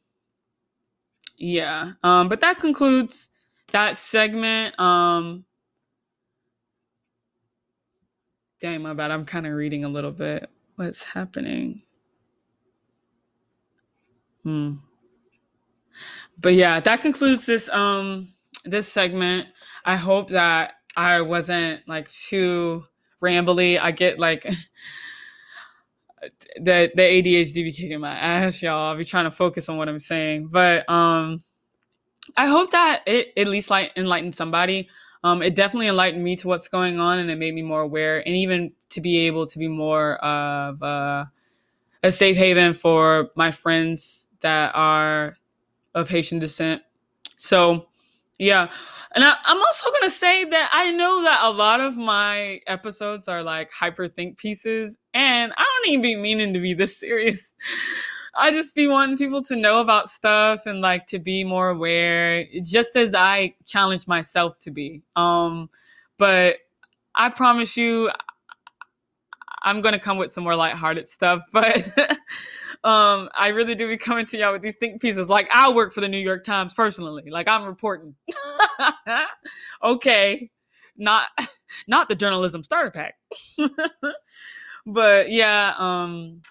yeah. 1.38 1.94
Um 2.04 2.30
but 2.30 2.42
that 2.42 2.60
concludes 2.60 3.30
that 3.72 3.98
segment. 3.98 4.80
Um 4.80 5.46
Dang, 8.60 8.82
my 8.82 8.94
bad. 8.94 9.12
I'm 9.12 9.26
kind 9.26 9.46
of 9.46 9.54
reading 9.54 9.84
a 9.86 9.90
little 9.90 10.12
bit. 10.12 10.50
What's 10.78 11.04
happening? 11.04 11.84
Hmm. 14.42 14.76
But 16.40 16.56
yeah, 16.56 16.80
that 16.80 17.02
concludes 17.02 17.46
this 17.46 17.70
um 17.70 18.34
this 18.70 18.92
segment. 18.92 19.48
I 19.86 19.96
hope 19.96 20.30
that 20.30 20.74
I 20.96 21.22
wasn't 21.22 21.88
like 21.88 22.12
too 22.12 22.86
rambly. 23.22 23.80
I 23.80 23.92
get 23.92 24.20
like 24.20 24.44
the 26.56 26.92
the 26.94 27.02
ADHD 27.02 27.54
be 27.54 27.72
kicking 27.72 28.00
my 28.00 28.14
ass, 28.14 28.62
y'all. 28.62 28.90
I'll 28.90 28.98
be 28.98 29.06
trying 29.06 29.26
to 29.26 29.32
focus 29.32 29.70
on 29.70 29.78
what 29.78 29.90
I'm 29.90 30.00
saying, 30.00 30.48
but 30.48 30.90
um, 30.90 31.44
I 32.36 32.48
hope 32.48 32.72
that 32.72 33.04
it 33.06 33.28
at 33.38 33.48
least 33.48 33.70
like 33.70 33.92
enlightened 33.96 34.36
somebody. 34.36 34.90
Um, 35.24 35.42
it 35.42 35.56
definitely 35.56 35.88
enlightened 35.88 36.24
me 36.24 36.36
to 36.38 36.48
what's 36.48 36.68
going 36.68 37.00
on, 37.00 37.20
and 37.20 37.30
it 37.30 37.38
made 37.38 37.54
me 37.54 37.62
more 37.62 37.82
aware, 37.82 38.20
and 38.20 38.36
even 38.36 38.72
to 38.90 39.02
be 39.02 39.28
able 39.28 39.48
to 39.48 39.60
be 39.60 39.68
more 39.68 40.16
of 40.24 40.82
uh, 40.82 41.26
a 42.04 42.12
safe 42.12 42.38
haven 42.38 42.74
for 42.74 43.30
my 43.36 43.52
friends 43.52 44.28
that 44.42 44.72
are 44.76 45.38
of 45.96 46.10
Haitian 46.10 46.40
descent. 46.40 46.82
So, 47.36 47.87
yeah. 48.40 48.70
And 49.16 49.24
I, 49.24 49.36
am 49.46 49.62
also 49.62 49.90
going 49.90 50.04
to 50.04 50.10
say 50.10 50.46
that 50.46 50.70
I 50.74 50.92
know 50.92 51.24
that 51.24 51.44
a 51.44 51.50
lot 51.50 51.80
of 51.80 51.98
my 51.98 52.62
episodes 52.68 53.28
are 53.28 53.42
like 53.42 53.72
hyper 53.72 54.08
think 54.08 54.38
pieces, 54.38 54.98
and 55.14 55.54
I 55.58 55.64
don't 55.64 55.94
even 55.94 56.02
be 56.02 56.16
meaning 56.16 56.54
to 56.54 56.60
be 56.60 56.74
this 56.74 57.00
serious. 57.00 57.54
I 58.40 58.52
just 58.52 58.76
be 58.76 58.88
wanting 58.88 59.18
people 59.18 59.42
to 59.46 59.56
know 59.56 59.82
about 59.82 60.10
stuff 60.10 60.68
and 60.68 60.80
like 60.80 61.08
to 61.08 61.18
be 61.18 61.44
more 61.44 61.70
aware, 61.70 62.46
just 62.64 62.96
as 62.96 63.16
I 63.16 63.56
challenge 63.66 64.08
myself 64.08 64.60
to 64.60 64.72
be. 64.72 65.02
Um, 65.16 65.72
but 66.20 66.58
I 67.16 67.30
promise 67.30 67.76
you, 67.76 68.12
I'm 69.64 69.82
gonna 69.82 69.98
come 69.98 70.18
with 70.18 70.32
some 70.32 70.44
more 70.44 70.56
lighthearted 70.56 71.08
stuff. 71.08 71.42
But 71.52 71.88
um, 72.84 73.30
I 73.36 73.50
really 73.50 73.76
do 73.76 73.88
be 73.88 73.98
coming 73.98 74.26
to 74.28 74.38
y'all 74.38 74.54
with 74.54 74.62
these 74.62 74.76
think 74.80 75.02
pieces. 75.02 75.30
Like 75.30 75.50
I 75.54 75.72
work 75.72 75.94
for 75.94 76.02
the 76.02 76.08
New 76.08 76.18
York 76.18 76.44
Times 76.44 76.74
personally. 76.74 77.30
Like 77.30 77.48
I'm 77.48 77.66
reporting. 77.66 78.16
okay, 79.84 80.50
not 80.98 81.28
not 81.88 82.10
the 82.10 82.16
journalism 82.16 82.64
starter 82.64 82.92
pack. 82.92 83.16
but 84.86 85.32
yeah, 85.32 85.74
um, 85.78 86.42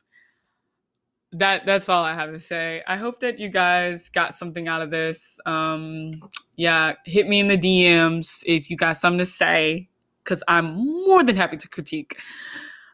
that 1.33 1.67
that's 1.67 1.89
all 1.89 2.05
I 2.05 2.15
have 2.15 2.33
to 2.33 2.41
say. 2.41 2.83
I 2.87 2.97
hope 2.97 3.21
that 3.21 3.39
you 3.39 3.49
guys 3.49 4.09
got 4.09 4.35
something 4.35 4.69
out 4.69 4.83
of 4.83 4.91
this. 4.91 5.39
Um, 5.47 6.23
yeah, 6.57 6.95
hit 7.05 7.29
me 7.29 7.41
in 7.41 7.49
the 7.49 7.59
DMs 7.59 8.43
if 8.47 8.71
you 8.71 8.77
got 8.77 8.97
something 8.97 9.19
to 9.19 9.27
say, 9.27 9.89
because 10.23 10.43
I'm 10.49 10.77
more 11.07 11.23
than 11.23 11.37
happy 11.37 11.57
to 11.57 11.69
critique. 11.69 12.19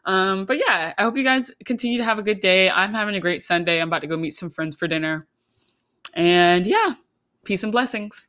Um, 0.05 0.45
but 0.45 0.57
yeah, 0.57 0.93
I 0.97 1.03
hope 1.03 1.17
you 1.17 1.23
guys 1.23 1.51
continue 1.65 1.97
to 1.97 2.03
have 2.03 2.19
a 2.19 2.23
good 2.23 2.39
day. 2.39 2.69
I'm 2.69 2.93
having 2.93 3.15
a 3.15 3.19
great 3.19 3.41
Sunday. 3.41 3.81
I'm 3.81 3.87
about 3.87 4.01
to 4.01 4.07
go 4.07 4.17
meet 4.17 4.33
some 4.33 4.49
friends 4.49 4.75
for 4.75 4.87
dinner. 4.87 5.27
And 6.15 6.67
yeah, 6.67 6.95
peace 7.43 7.63
and 7.63 7.71
blessings. 7.71 8.27